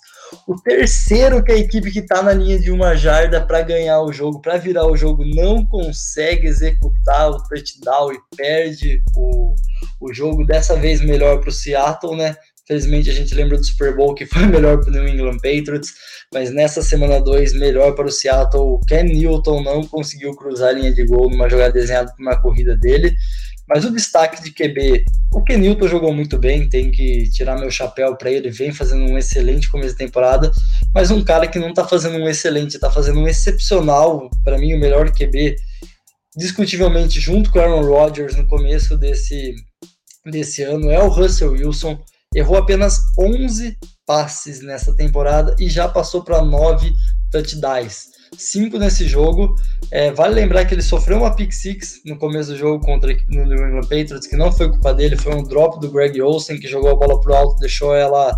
O 0.47 0.55
terceiro 0.55 1.43
que 1.43 1.51
a 1.51 1.57
equipe 1.57 1.91
que 1.91 1.99
está 1.99 2.21
na 2.21 2.33
linha 2.33 2.59
de 2.59 2.71
uma 2.71 2.95
jarda 2.95 3.45
para 3.45 3.61
ganhar 3.61 4.01
o 4.01 4.11
jogo, 4.11 4.41
para 4.41 4.57
virar 4.57 4.85
o 4.85 4.95
jogo, 4.95 5.25
não 5.25 5.65
consegue 5.65 6.47
executar 6.47 7.31
o 7.31 7.43
touchdown 7.43 8.13
e 8.13 8.19
perde 8.35 9.01
o, 9.15 9.53
o 9.99 10.13
jogo. 10.13 10.45
Dessa 10.45 10.75
vez 10.75 11.01
melhor 11.01 11.39
para 11.39 11.49
o 11.49 11.53
Seattle, 11.53 12.15
né? 12.15 12.35
Felizmente 12.67 13.09
a 13.09 13.13
gente 13.13 13.35
lembra 13.35 13.57
do 13.57 13.65
Super 13.65 13.95
Bowl 13.95 14.15
que 14.15 14.25
foi 14.25 14.45
melhor 14.47 14.79
para 14.79 14.89
o 14.89 14.93
New 14.93 15.07
England 15.07 15.37
Patriots, 15.37 15.93
mas 16.33 16.51
nessa 16.51 16.81
semana 16.81 17.19
2, 17.19 17.53
melhor 17.53 17.93
para 17.95 18.07
o 18.07 18.11
Seattle. 18.11 18.75
O 18.75 18.79
Ken 18.87 19.03
Newton 19.03 19.63
não 19.63 19.85
conseguiu 19.85 20.33
cruzar 20.35 20.69
a 20.69 20.73
linha 20.73 20.93
de 20.93 21.03
gol 21.05 21.29
numa 21.29 21.49
jogada 21.49 21.73
desenhada 21.73 22.11
por 22.15 22.21
uma 22.21 22.41
corrida 22.41 22.77
dele. 22.77 23.15
Mas 23.67 23.85
o 23.85 23.91
destaque 23.91 24.43
de 24.43 24.51
QB, 24.51 25.03
o 25.33 25.43
Ken 25.43 25.57
Newton 25.57 25.87
jogou 25.87 26.13
muito 26.13 26.37
bem, 26.37 26.67
tem 26.67 26.91
que 26.91 27.29
tirar 27.29 27.57
meu 27.57 27.71
chapéu 27.71 28.15
para 28.15 28.31
ele, 28.31 28.49
vem 28.49 28.71
fazendo 28.71 29.03
um 29.03 29.17
excelente 29.17 29.69
começo 29.69 29.91
de 29.93 29.97
temporada, 29.97 30.51
mas 30.93 31.09
um 31.09 31.23
cara 31.23 31.47
que 31.47 31.59
não 31.59 31.69
está 31.69 31.87
fazendo 31.87 32.17
um 32.17 32.27
excelente, 32.27 32.75
está 32.75 32.91
fazendo 32.91 33.19
um 33.19 33.27
excepcional, 33.27 34.29
para 34.43 34.57
mim 34.57 34.73
o 34.73 34.79
melhor 34.79 35.09
QB, 35.11 35.55
discutivelmente 36.35 37.19
junto 37.19 37.51
com 37.51 37.59
o 37.59 37.61
Aaron 37.61 37.85
Rodgers 37.85 38.35
no 38.35 38.45
começo 38.45 38.97
desse, 38.97 39.55
desse 40.25 40.63
ano, 40.63 40.89
é 40.89 41.01
o 41.01 41.07
Russell 41.07 41.51
Wilson 41.51 41.97
errou 42.33 42.57
apenas 42.57 42.99
11 43.17 43.77
passes 44.05 44.61
nessa 44.61 44.95
temporada 44.95 45.55
e 45.59 45.69
já 45.69 45.87
passou 45.87 46.23
para 46.23 46.41
9 46.41 46.91
touchdowns. 47.29 48.07
5 48.35 48.77
nesse 48.77 49.07
jogo. 49.07 49.55
É, 49.91 50.11
vale 50.11 50.35
lembrar 50.35 50.65
que 50.65 50.73
ele 50.73 50.81
sofreu 50.81 51.17
uma 51.17 51.35
pick 51.35 51.51
six 51.51 52.01
no 52.05 52.17
começo 52.17 52.51
do 52.51 52.57
jogo 52.57 52.83
contra 52.83 53.13
do 53.13 53.21
New 53.29 53.67
England 53.67 53.81
Patriots, 53.81 54.27
que 54.27 54.37
não 54.37 54.51
foi 54.51 54.69
culpa 54.69 54.93
dele, 54.93 55.17
foi 55.17 55.35
um 55.35 55.43
drop 55.43 55.79
do 55.79 55.91
Greg 55.91 56.21
Olsen, 56.21 56.59
que 56.59 56.67
jogou 56.67 56.91
a 56.91 56.95
bola 56.95 57.19
pro 57.19 57.35
alto, 57.35 57.59
deixou 57.59 57.93
ela 57.95 58.33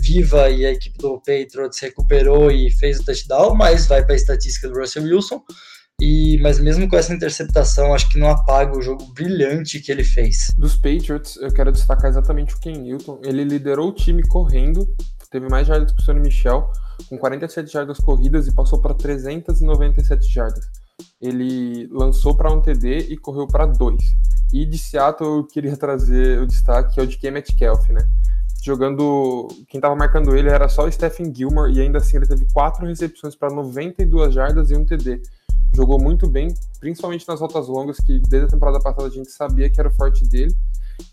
viva 0.00 0.48
e 0.50 0.64
a 0.64 0.72
equipe 0.72 0.98
do 0.98 1.18
Patriots 1.18 1.78
recuperou 1.80 2.50
e 2.50 2.70
fez 2.70 3.00
o 3.00 3.04
touchdown, 3.04 3.54
mas 3.54 3.86
vai 3.86 4.04
para 4.04 4.14
a 4.14 4.16
estatística 4.16 4.68
do 4.68 4.78
Russell 4.78 5.04
Wilson. 5.04 5.42
E, 6.00 6.38
mas 6.40 6.60
mesmo 6.60 6.88
com 6.88 6.96
essa 6.96 7.12
interceptação, 7.12 7.92
acho 7.92 8.08
que 8.08 8.18
não 8.18 8.28
apaga 8.28 8.78
o 8.78 8.82
jogo 8.82 9.04
brilhante 9.14 9.80
que 9.80 9.90
ele 9.90 10.04
fez. 10.04 10.46
Dos 10.56 10.76
Patriots, 10.76 11.36
eu 11.36 11.52
quero 11.52 11.72
destacar 11.72 12.08
exatamente 12.08 12.54
o 12.54 12.60
Ken 12.60 12.74
Newton. 12.74 13.20
Ele 13.24 13.42
liderou 13.42 13.88
o 13.88 13.94
time 13.94 14.22
correndo, 14.22 14.88
teve 15.30 15.48
mais 15.48 15.66
jardas 15.66 15.92
que 15.92 16.00
o 16.00 16.04
Sonny 16.04 16.20
Michel, 16.20 16.70
com 17.08 17.18
47 17.18 17.70
jardas 17.70 17.98
corridas 17.98 18.46
e 18.46 18.52
passou 18.52 18.80
para 18.80 18.94
397 18.94 20.26
jardas. 20.32 20.66
Ele 21.20 21.86
lançou 21.92 22.36
para 22.36 22.52
um 22.52 22.60
TD 22.60 23.06
e 23.10 23.16
correu 23.16 23.46
para 23.46 23.66
dois. 23.66 24.02
E 24.52 24.64
de 24.64 24.78
Seattle 24.78 25.38
eu 25.38 25.44
queria 25.44 25.76
trazer 25.76 26.40
o 26.40 26.46
destaque, 26.46 26.94
que 26.94 27.00
é 27.00 27.02
o 27.02 27.06
de 27.06 27.18
Ken 27.18 27.30
Metcalf, 27.30 27.88
né? 27.90 28.08
Jogando. 28.64 29.48
Quem 29.68 29.78
estava 29.78 29.94
marcando 29.94 30.36
ele 30.36 30.48
era 30.48 30.68
só 30.68 30.84
o 30.84 30.92
Stephen 30.92 31.32
Gilmore, 31.34 31.72
e 31.72 31.80
ainda 31.80 31.98
assim 31.98 32.16
ele 32.16 32.26
teve 32.26 32.46
quatro 32.52 32.86
recepções 32.86 33.36
para 33.36 33.50
92 33.50 34.34
jardas 34.34 34.70
e 34.70 34.76
um 34.76 34.84
TD 34.84 35.20
jogou 35.74 36.00
muito 36.00 36.28
bem, 36.28 36.52
principalmente 36.80 37.26
nas 37.28 37.40
rotas 37.40 37.68
longas, 37.68 37.98
que 37.98 38.20
desde 38.20 38.46
a 38.46 38.50
temporada 38.50 38.80
passada 38.80 39.06
a 39.06 39.10
gente 39.10 39.30
sabia 39.30 39.70
que 39.70 39.78
era 39.78 39.88
o 39.88 39.94
forte 39.94 40.26
dele. 40.26 40.54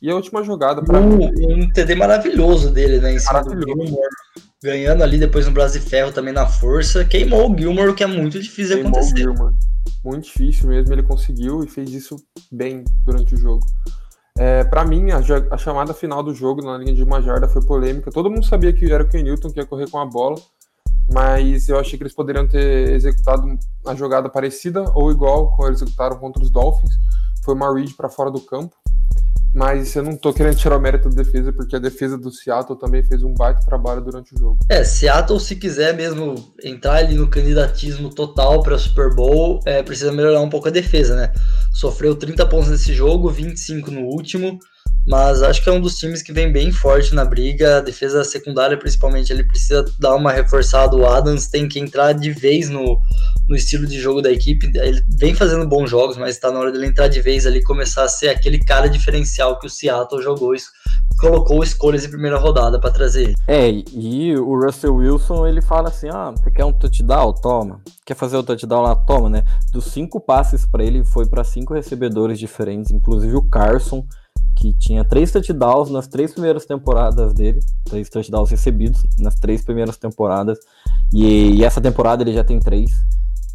E 0.02 0.10
a 0.10 0.15
última 0.15 0.43
jogada 0.43 0.84
para 0.84 1.00
um, 1.00 1.26
um 1.26 1.69
TD 1.69 1.95
maravilhoso 1.95 2.71
dele, 2.71 3.00
né? 3.00 3.13
Em 3.13 3.19
cima 3.19 3.34
maravilhoso. 3.34 3.98
ganhando 4.63 5.04
ali 5.04 5.17
depois 5.17 5.45
no 5.45 5.52
Brasil 5.52 5.82
Ferro 5.82 6.12
também 6.12 6.34
na 6.34 6.45
força, 6.48 7.06
queimou 7.06 7.52
o 7.52 7.58
Gilmore, 7.58 7.93
que 7.93 8.04
é 8.04 8.08
muito 8.08 8.39
difícil 8.39 8.76
queimou 8.76 8.91
acontecer. 8.91 9.17
Gilmore. 9.17 9.54
Muito 10.04 10.26
difícil 10.26 10.67
mesmo, 10.69 10.93
ele 10.93 11.04
conseguiu 11.04 11.63
e 11.63 11.67
fez 11.67 11.91
isso 11.91 12.15
bem 12.52 12.84
durante 13.06 13.36
o 13.36 13.38
jogo. 13.38 13.65
É, 14.38 14.63
para 14.63 14.84
mim, 14.84 15.12
a, 15.12 15.21
a, 15.52 15.58
chamada 15.58 15.93
final 15.93 16.21
do 16.21 16.34
jogo 16.34 16.62
na 16.62 16.78
linha 16.78 16.93
de 16.93 17.04
uma 17.04 17.21
jarda 17.21 17.48
foi 17.48 17.65
polêmica. 17.65 18.12
Todo 18.12 18.30
mundo 18.30 18.45
sabia 18.45 18.74
que 18.74 18.91
era 18.91 19.04
o 19.04 19.08
Ken 19.08 19.24
Newton 19.24 19.50
que 19.50 19.60
ia 19.60 19.65
correr 19.65 19.89
com 19.89 20.00
a 20.00 20.06
bola 20.06 20.36
mas 21.12 21.69
eu 21.69 21.80
achei 21.80 21.98
que 21.98 22.04
eles 22.04 22.15
poderiam 22.15 22.48
ter 22.48 22.93
executado 22.93 23.58
uma 23.84 23.95
jogada 23.95 24.30
parecida 24.30 24.84
ou 24.95 25.12
igual 25.12 25.52
como 25.52 25.67
eles 25.67 25.82
executaram 25.82 26.17
contra 26.17 26.41
os 26.41 26.50
Dolphins. 26.50 26.91
Foi 27.43 27.54
uma 27.54 27.74
read 27.74 27.93
para 27.93 28.10
fora 28.10 28.32
do 28.32 28.41
campo. 28.41 28.76
Mas 29.56 29.96
eu 29.96 30.04
não 30.04 30.18
tô 30.18 30.34
querendo 30.34 30.58
tirar 30.58 30.78
o 30.78 30.82
mérito 30.82 31.08
da 31.08 31.24
defesa, 31.24 31.54
porque 31.54 31.78
a 31.78 31.80
defesa 31.80 32.18
do 32.18 32.30
Seattle 32.30 32.78
também 32.78 33.02
fez 33.02 33.24
um 33.24 33.34
baita 33.34 33.65
trabalho 33.65 34.02
durante 34.02 34.36
o 34.36 34.38
jogo. 34.38 34.58
É, 34.68 34.84
Seattle, 34.84 35.39
se 35.39 35.56
quiser 35.56 35.96
mesmo 35.96 36.36
entrar 36.62 36.96
ali 36.98 37.15
no 37.15 37.30
candidatismo 37.30 38.10
total 38.10 38.62
para 38.62 38.78
Super 38.78 39.15
Bowl, 39.15 39.62
é, 39.65 39.82
precisa 39.82 40.12
melhorar 40.12 40.41
um 40.41 40.50
pouco 40.50 40.68
a 40.68 40.72
defesa, 40.72 41.15
né? 41.15 41.32
Sofreu 41.74 42.15
30 42.18 42.46
pontos 42.48 42.70
nesse 42.70 42.94
jogo, 42.94 43.30
25 43.30 43.89
no 43.91 44.02
último 44.02 44.60
mas 45.08 45.44
acho 45.44 45.63
que 45.63 45.70
é 45.70 45.72
um 45.72 45.80
dos 45.80 45.98
times 45.98 46.24
que 46.24 46.34
vem 46.34 46.52
bem 46.52 46.72
forte 46.72 47.13
na 47.13 47.24
briga. 47.24 47.78
A 47.78 47.82
defesa 47.82 48.24
secundária, 48.24 48.78
principalmente, 48.78 49.32
ele 49.32 49.44
precisa 49.44 49.86
dar 50.00 50.15
uma 50.15 50.32
reforçada. 50.32 50.96
O 50.96 51.06
Adams 51.06 51.48
tem 51.48 51.68
que 51.68 51.80
entrar 51.80 52.13
de 52.13 52.32
vez 52.32 52.70
no, 52.70 53.00
no 53.48 53.56
estilo 53.56 53.86
de 53.86 54.00
jogo 54.00 54.22
da 54.22 54.32
equipe. 54.32 54.72
Ele 54.76 55.02
vem 55.15 55.36
fazendo 55.36 55.68
bons 55.68 55.89
jogos, 55.89 56.18
mas 56.18 56.32
está 56.32 56.52
na 56.52 56.60
hora 56.60 56.72
dele 56.72 56.88
entrar 56.88 57.08
de 57.08 57.22
vez 57.22 57.46
ali 57.46 57.63
começar 57.63 58.04
a 58.04 58.08
ser 58.08 58.30
aquele 58.30 58.58
cara 58.58 58.88
diferencial 58.89 59.60
que 59.60 59.68
o 59.68 59.70
Seattle 59.70 60.24
jogou 60.24 60.56
isso. 60.56 60.72
Colocou 61.20 61.63
escolhas 61.63 62.04
em 62.04 62.10
primeira 62.10 62.38
rodada 62.38 62.80
para 62.80 62.91
trazer. 62.91 63.36
É, 63.48 63.70
e 63.70 64.36
o 64.36 64.60
Russell 64.60 64.96
Wilson 64.96 65.46
ele 65.46 65.62
fala 65.62 65.89
assim: 65.89 66.10
ah, 66.10 66.32
você 66.32 66.50
quer 66.50 66.65
um 66.65 66.74
touchdown? 66.74 67.32
Toma. 67.34 67.80
Quer 68.06 68.15
fazer 68.15 68.38
o 68.38 68.44
touchdown 68.44 68.82
lá? 68.82 68.96
Toma, 68.96 69.30
né? 69.30 69.44
Dos 69.72 69.86
cinco 69.86 70.20
passes 70.20 70.65
para 70.65 70.84
ele, 70.84 71.06
foi 71.06 71.28
para 71.28 71.44
cinco 71.44 71.74
recebedores 71.74 72.39
diferentes, 72.39 72.91
inclusive 72.91 73.36
o 73.36 73.48
Carson 73.48 74.06
que 74.73 74.73
tinha 74.80 75.04
três 75.04 75.32
touchdowns 75.32 75.91
nas 75.91 76.08
três 76.08 76.34
primeiras 76.34 76.65
temporadas 76.65 77.34
dele, 77.34 77.60
três 77.84 78.10
touchdowns 78.10 78.49
recebidos 78.49 79.04
nas 79.19 79.36
três 79.36 79.63
primeiras 79.63 79.97
temporadas, 79.97 80.58
e, 81.13 81.56
e 81.56 81.63
essa 81.63 81.80
temporada 81.80 82.23
ele 82.23 82.34
já 82.34 82.43
tem 82.43 82.60
três. 82.60 82.91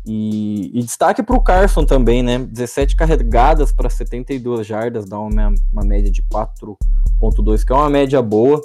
E, 0.07 0.71
e 0.73 0.83
destaque 0.83 1.23
para 1.23 1.37
o 1.37 1.43
Carson 1.43 1.85
também, 1.85 2.23
né? 2.23 2.39
17 2.39 2.97
carregadas 2.97 3.73
para 3.73 3.91
72 3.91 4.67
jardas, 4.67 5.05
dá 5.05 5.19
uma, 5.19 5.53
uma 5.73 5.85
média 5.85 6.11
de 6.11 6.23
4,2, 6.23 7.65
que 7.65 7.73
é 7.73 7.77
uma 7.77 7.91
média 7.91 8.23
boa. 8.23 8.61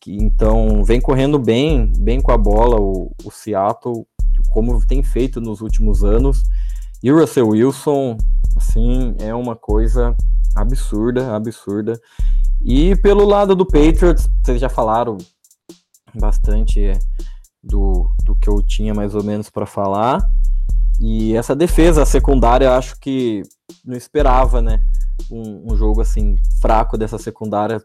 Que, 0.00 0.16
então 0.16 0.84
vem 0.84 1.00
correndo 1.00 1.38
bem, 1.38 1.92
bem 1.98 2.20
com 2.20 2.30
a 2.30 2.38
bola 2.38 2.80
o, 2.80 3.12
o 3.24 3.30
Seattle, 3.30 4.06
como 4.50 4.84
tem 4.86 5.02
feito 5.02 5.40
nos 5.40 5.60
últimos 5.60 6.04
anos. 6.04 6.42
E 7.02 7.12
o 7.12 7.18
Russell 7.18 7.48
Wilson, 7.48 8.16
assim, 8.56 9.14
é 9.18 9.34
uma 9.34 9.54
coisa 9.54 10.16
absurda, 10.60 11.34
absurda. 11.34 12.00
E 12.62 12.96
pelo 12.96 13.24
lado 13.24 13.54
do 13.54 13.66
Patriots, 13.66 14.28
vocês 14.42 14.60
já 14.60 14.68
falaram 14.68 15.16
bastante 16.14 16.80
é, 16.80 16.98
do, 17.62 18.10
do 18.24 18.34
que 18.34 18.48
eu 18.48 18.62
tinha 18.62 18.94
mais 18.94 19.14
ou 19.14 19.22
menos 19.22 19.50
para 19.50 19.66
falar. 19.66 20.20
E 21.00 21.36
essa 21.36 21.54
defesa 21.54 22.04
secundária, 22.04 22.76
acho 22.76 22.98
que 22.98 23.42
não 23.84 23.96
esperava, 23.96 24.60
né? 24.60 24.80
Um, 25.30 25.72
um 25.72 25.76
jogo 25.76 26.00
assim 26.00 26.36
fraco 26.60 26.98
dessa 26.98 27.18
secundária 27.18 27.80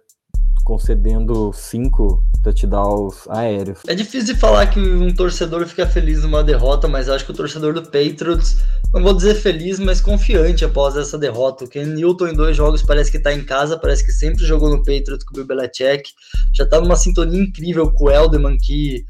concedendo 0.63 1.52
cinco 1.54 2.23
touchdowns 2.41 3.28
aéreos. 3.30 3.80
É 3.88 3.95
difícil 3.95 4.34
de 4.34 4.39
falar 4.39 4.67
que 4.67 4.80
um 4.80 5.13
torcedor 5.13 5.65
fica 5.65 5.88
feliz 5.88 6.23
numa 6.23 6.43
derrota, 6.43 6.88
mas 6.88 7.10
acho 7.10 7.26
que 7.26 7.32
o 7.32 7.36
torcedor 7.36 7.73
do 7.73 7.84
Patriots, 7.84 8.58
não 8.93 9.02
vou 9.02 9.13
dizer 9.13 9.36
feliz, 9.36 9.80
mas 9.80 10.02
confiante 10.02 10.65
após 10.65 10.95
essa 10.97 11.17
derrota. 11.17 11.65
O 11.65 11.69
Ken 11.69 11.86
Newton 11.86 12.28
em 12.28 12.34
dois 12.34 12.56
jogos 12.56 12.82
parece 12.84 13.12
que 13.12 13.17
está 13.17 13.34
em 13.34 13.43
casa, 13.43 13.78
parece 13.78 14.06
que 14.06 14.12
sempre 14.12 14.45
jogou 14.45 14.69
no 14.69 14.80
Patriots 14.80 15.23
com 15.23 15.32
o 15.32 15.36
Bill 15.36 15.47
Belichick, 15.47 16.12
já 16.54 16.63
está 16.63 16.80
numa 16.80 16.95
sintonia 16.95 17.41
incrível 17.41 17.91
com 17.91 18.06
o 18.06 18.12
Elderman, 18.12 18.58
que 18.58 19.06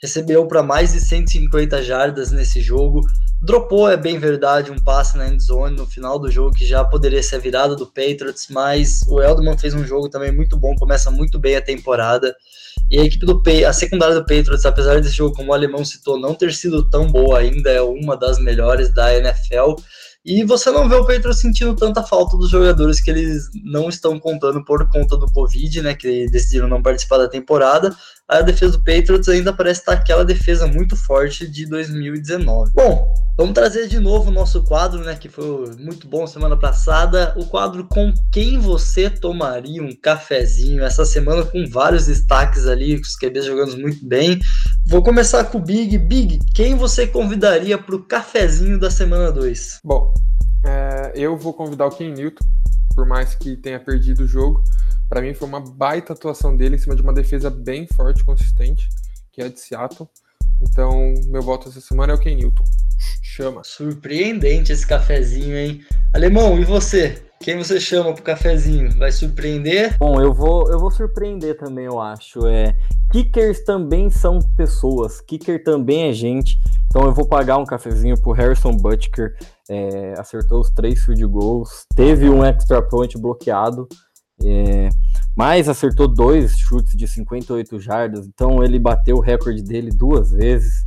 recebeu 0.00 0.46
para 0.46 0.62
mais 0.62 0.92
de 0.92 1.00
150 1.00 1.82
jardas 1.82 2.30
nesse 2.30 2.60
jogo. 2.60 3.00
Dropou, 3.42 3.88
é 3.88 3.96
bem 3.96 4.18
verdade, 4.18 4.70
um 4.70 4.78
passe 4.78 5.16
na 5.16 5.28
endzone 5.28 5.76
no 5.76 5.86
final 5.86 6.18
do 6.18 6.30
jogo 6.30 6.56
que 6.56 6.66
já 6.66 6.84
poderia 6.84 7.22
ser 7.22 7.36
a 7.36 7.40
virada 7.40 7.76
do 7.76 7.86
Patriots, 7.86 8.48
mas 8.50 9.02
o 9.08 9.20
Eldman 9.20 9.58
fez 9.58 9.74
um 9.74 9.84
jogo 9.84 10.08
também 10.08 10.32
muito 10.32 10.56
bom, 10.56 10.74
começa 10.74 11.10
muito 11.10 11.38
bem 11.38 11.56
a 11.56 11.62
temporada. 11.62 12.34
E 12.90 13.00
a 13.00 13.04
equipe 13.04 13.26
do 13.26 13.42
a 13.66 13.72
secundária 13.72 14.14
do 14.14 14.22
Patriots, 14.22 14.64
apesar 14.64 15.00
desse 15.00 15.16
jogo, 15.16 15.34
como 15.34 15.50
o 15.50 15.54
alemão 15.54 15.84
citou, 15.84 16.18
não 16.18 16.34
ter 16.34 16.52
sido 16.52 16.88
tão 16.88 17.10
boa 17.10 17.38
ainda, 17.38 17.70
é 17.70 17.80
uma 17.80 18.16
das 18.16 18.38
melhores 18.38 18.92
da 18.92 19.14
NFL. 19.16 19.74
E 20.24 20.42
você 20.42 20.72
não 20.72 20.88
vê 20.88 20.96
o 20.96 21.06
Patriots 21.06 21.40
sentindo 21.40 21.76
tanta 21.76 22.02
falta 22.02 22.36
dos 22.36 22.50
jogadores 22.50 23.00
que 23.00 23.10
eles 23.10 23.48
não 23.64 23.88
estão 23.88 24.18
contando 24.18 24.64
por 24.64 24.88
conta 24.88 25.16
do 25.16 25.30
Covid, 25.30 25.82
né? 25.82 25.94
Que 25.94 26.26
decidiram 26.28 26.66
não 26.66 26.82
participar 26.82 27.18
da 27.18 27.28
temporada. 27.28 27.94
A 28.28 28.42
defesa 28.42 28.72
do 28.72 28.82
Patriots 28.82 29.28
ainda 29.28 29.52
parece 29.52 29.80
estar 29.80 29.92
aquela 29.92 30.24
defesa 30.24 30.66
muito 30.66 30.96
forte 30.96 31.46
de 31.46 31.64
2019. 31.64 32.72
Bom, 32.74 33.14
vamos 33.38 33.54
trazer 33.54 33.86
de 33.86 34.00
novo 34.00 34.30
o 34.30 34.32
nosso 34.32 34.64
quadro, 34.64 35.04
né? 35.04 35.14
Que 35.14 35.28
foi 35.28 35.76
muito 35.78 36.08
bom 36.08 36.26
semana 36.26 36.56
passada. 36.58 37.32
O 37.36 37.46
quadro 37.46 37.86
com 37.86 38.12
quem 38.32 38.58
você 38.58 39.08
tomaria 39.08 39.80
um 39.80 39.94
cafezinho. 39.94 40.82
Essa 40.82 41.04
semana 41.04 41.44
com 41.44 41.68
vários 41.70 42.06
destaques 42.06 42.66
ali, 42.66 42.96
os 42.96 43.14
QBs 43.14 43.44
jogando 43.44 43.78
muito 43.78 44.04
bem. 44.04 44.40
Vou 44.88 45.04
começar 45.04 45.44
com 45.44 45.58
o 45.58 45.62
Big. 45.62 45.96
Big, 45.96 46.40
quem 46.52 46.74
você 46.74 47.06
convidaria 47.06 47.78
para 47.78 47.94
o 47.94 48.02
cafezinho 48.02 48.76
da 48.76 48.90
semana 48.90 49.30
2? 49.30 49.82
Bom, 49.84 50.12
é, 50.64 51.12
eu 51.14 51.38
vou 51.38 51.54
convidar 51.54 51.86
o 51.86 51.90
Ken 51.92 52.10
Newton, 52.10 52.44
por 52.92 53.06
mais 53.06 53.36
que 53.36 53.56
tenha 53.56 53.78
perdido 53.78 54.24
o 54.24 54.26
jogo. 54.26 54.64
Para 55.08 55.20
mim 55.20 55.34
foi 55.34 55.48
uma 55.48 55.60
baita 55.60 56.12
atuação 56.12 56.56
dele 56.56 56.76
em 56.76 56.78
cima 56.78 56.96
de 56.96 57.02
uma 57.02 57.12
defesa 57.12 57.48
bem 57.48 57.86
forte, 57.86 58.24
consistente, 58.24 58.88
que 59.32 59.40
é 59.40 59.46
a 59.46 59.48
de 59.48 59.60
Seattle. 59.60 60.08
Então, 60.60 61.14
meu 61.26 61.42
voto 61.42 61.68
essa 61.68 61.80
semana 61.80 62.12
é 62.12 62.16
o 62.16 62.18
Ken 62.18 62.34
Newton. 62.34 62.64
Chama. 63.22 63.62
Surpreendente 63.62 64.72
esse 64.72 64.86
cafezinho, 64.86 65.56
hein? 65.56 65.84
Alemão, 66.14 66.58
e 66.58 66.64
você? 66.64 67.22
Quem 67.40 67.58
você 67.58 67.78
chama 67.78 68.14
pro 68.14 68.22
cafezinho? 68.22 68.90
Vai 68.96 69.12
surpreender? 69.12 69.96
Bom, 69.98 70.20
eu 70.20 70.32
vou, 70.32 70.70
eu 70.70 70.78
vou 70.78 70.90
surpreender 70.90 71.56
também, 71.56 71.84
eu 71.84 72.00
acho. 72.00 72.46
É, 72.46 72.74
kickers 73.12 73.62
também 73.62 74.08
são 74.08 74.38
pessoas, 74.56 75.20
kicker 75.20 75.62
também 75.62 76.08
é 76.08 76.12
gente. 76.12 76.58
Então 76.86 77.04
eu 77.04 77.12
vou 77.12 77.26
pagar 77.28 77.58
um 77.58 77.66
cafezinho 77.66 78.20
pro 78.20 78.32
Harrison 78.32 78.74
Butker. 78.74 79.36
É, 79.68 80.14
acertou 80.16 80.60
os 80.60 80.70
três 80.70 81.04
field 81.04 81.26
goals, 81.26 81.84
teve 81.94 82.28
um 82.28 82.42
extra 82.44 82.80
point 82.80 83.18
bloqueado, 83.18 83.86
é, 84.42 84.88
mas 85.36 85.68
acertou 85.68 86.08
dois 86.08 86.56
chutes 86.58 86.96
de 86.96 87.06
58 87.06 87.80
jardas. 87.80 88.26
Então 88.26 88.62
ele 88.62 88.78
bateu 88.78 89.16
o 89.16 89.20
recorde 89.20 89.62
dele 89.62 89.90
duas 89.90 90.30
vezes. 90.30 90.84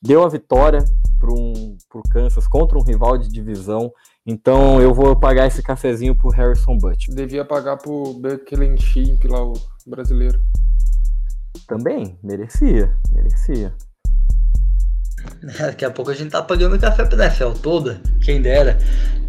Deu 0.00 0.22
a 0.22 0.28
vitória 0.28 0.84
para 1.18 1.32
um, 1.32 1.76
o 1.92 2.02
Kansas 2.08 2.46
contra 2.46 2.78
um 2.78 2.82
rival 2.82 3.18
de 3.18 3.28
divisão. 3.28 3.92
Então 4.26 4.80
eu 4.80 4.94
vou 4.94 5.18
pagar 5.18 5.46
esse 5.46 5.62
cafezinho 5.62 6.14
pro 6.14 6.30
Harrison 6.30 6.76
Butcher. 6.76 7.14
Devia 7.14 7.44
pagar 7.44 7.76
pro 7.76 8.14
Bekelen 8.14 8.76
Schimp 8.76 9.24
lá, 9.24 9.42
o 9.42 9.54
brasileiro. 9.86 10.40
Também, 11.66 12.18
merecia, 12.22 12.94
merecia. 13.10 13.74
Daqui 15.58 15.84
a 15.84 15.90
pouco 15.90 16.10
a 16.10 16.14
gente 16.14 16.30
tá 16.30 16.42
pagando 16.42 16.78
café 16.78 17.04
pra 17.04 17.26
NFL 17.26 17.52
toda, 17.60 18.00
quem 18.22 18.40
dera. 18.40 18.78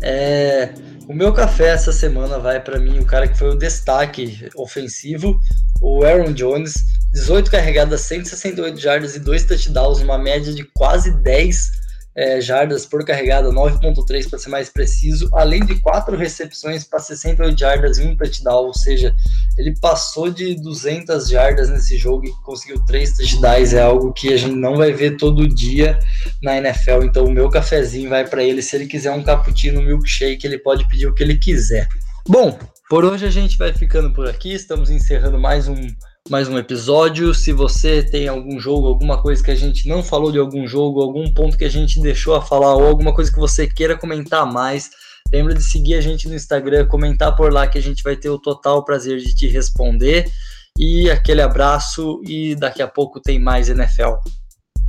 É, 0.02 0.74
o 1.12 1.14
meu 1.14 1.34
café 1.34 1.72
essa 1.72 1.92
semana 1.92 2.40
vai 2.40 2.58
para 2.62 2.80
mim, 2.80 3.00
o 3.00 3.06
cara 3.06 3.28
que 3.28 3.38
foi 3.38 3.50
o 3.50 3.58
destaque 3.58 4.48
ofensivo, 4.56 5.38
o 5.82 6.06
Aaron 6.06 6.32
Jones. 6.32 6.74
18 7.12 7.52
carregadas, 7.52 8.00
168 8.02 8.80
jardas 8.80 9.18
e 9.18 9.20
2 9.20 9.44
touchdowns, 9.44 10.00
uma 10.00 10.18
média 10.18 10.54
de 10.54 10.64
quase 10.64 11.12
10 11.12 11.81
é, 12.16 12.42
jardas 12.42 12.86
por 12.86 13.06
carregada, 13.06 13.50
9.3 13.50 14.30
para 14.30 14.40
ser 14.40 14.50
mais 14.50 14.70
preciso, 14.70 15.30
além 15.34 15.66
de 15.66 15.80
quatro 15.80 16.18
recepções 16.18 16.84
para 16.84 17.00
68 17.00 17.58
jardas 17.58 17.98
e 17.98 18.04
um 18.04 18.16
touchdown, 18.16 18.66
ou 18.66 18.74
seja, 18.74 19.16
ele 19.58 19.76
passou 19.80 20.30
de 20.30 20.56
200 20.56 21.30
jardas 21.30 21.70
nesse 21.70 21.98
jogo 21.98 22.26
e 22.26 22.32
conseguiu 22.44 22.84
três 22.86 23.16
touchdowns, 23.16 23.74
é 23.74 23.82
algo 23.82 24.12
que 24.14 24.34
a 24.34 24.38
gente 24.38 24.56
não 24.56 24.76
vai 24.76 24.92
ver 24.92 25.18
todo 25.18 25.48
dia 25.48 25.98
na 26.42 26.58
NFL, 26.58 27.04
então 27.04 27.26
o 27.26 27.32
meu 27.32 27.50
cafezinho 27.50 28.10
vai 28.10 28.28
para 28.28 28.44
ele, 28.44 28.62
se 28.62 28.76
ele 28.76 28.88
quiser 28.88 29.12
um 29.12 29.24
cappuccino 29.24 29.82
milkshake, 29.82 30.46
ele 30.46 30.58
pode 30.58 30.88
pedir 30.88 31.08
o 31.08 31.14
que 31.14 31.24
ele 31.24 31.38
quiser. 31.38 31.88
Bom, 32.28 32.58
por 32.90 33.06
hoje 33.06 33.26
a 33.26 33.32
gente 33.32 33.58
vai 33.58 33.74
ficando 33.74 34.12
por 34.14 34.28
aqui, 34.28 34.54
estamos 34.54 34.90
encerrando 34.90 35.40
mais 35.40 35.68
um 35.68 35.88
mais 36.30 36.48
um 36.48 36.58
episódio. 36.58 37.34
Se 37.34 37.52
você 37.52 38.04
tem 38.04 38.28
algum 38.28 38.60
jogo, 38.60 38.88
alguma 38.88 39.22
coisa 39.22 39.44
que 39.44 39.52
a 39.52 39.56
gente 39.56 39.88
não 39.88 40.04
falou 40.04 40.32
de 40.32 40.38
algum 40.38 40.68
jogo, 40.68 41.02
algum 41.02 41.34
ponto 41.34 41.58
que 41.58 41.66
a 41.66 41.70
gente 41.70 42.00
deixou 42.00 42.36
a 42.36 42.42
falar, 42.42 42.76
ou 42.76 42.86
alguma 42.86 43.14
coisa 43.14 43.32
que 43.32 43.40
você 43.40 43.68
queira 43.68 43.98
comentar 43.98 44.46
mais, 44.46 44.90
lembra 45.32 45.54
de 45.54 45.64
seguir 45.64 45.96
a 45.96 46.02
gente 46.02 46.28
no 46.28 46.36
Instagram, 46.36 46.88
comentar 46.88 47.36
por 47.36 47.52
lá 47.52 47.68
que 47.68 47.78
a 47.78 47.82
gente 47.82 48.04
vai 48.04 48.16
ter 48.16 48.30
o 48.30 48.40
total 48.40 48.84
prazer 48.86 49.20
de 49.20 49.36
te 49.36 49.48
responder. 49.48 50.30
E 50.78 51.10
aquele 51.10 51.42
abraço 51.42 52.22
e 52.24 52.56
daqui 52.56 52.82
a 52.82 52.88
pouco 52.88 53.20
tem 53.20 53.40
mais 53.40 53.70
NFL. 53.70 54.16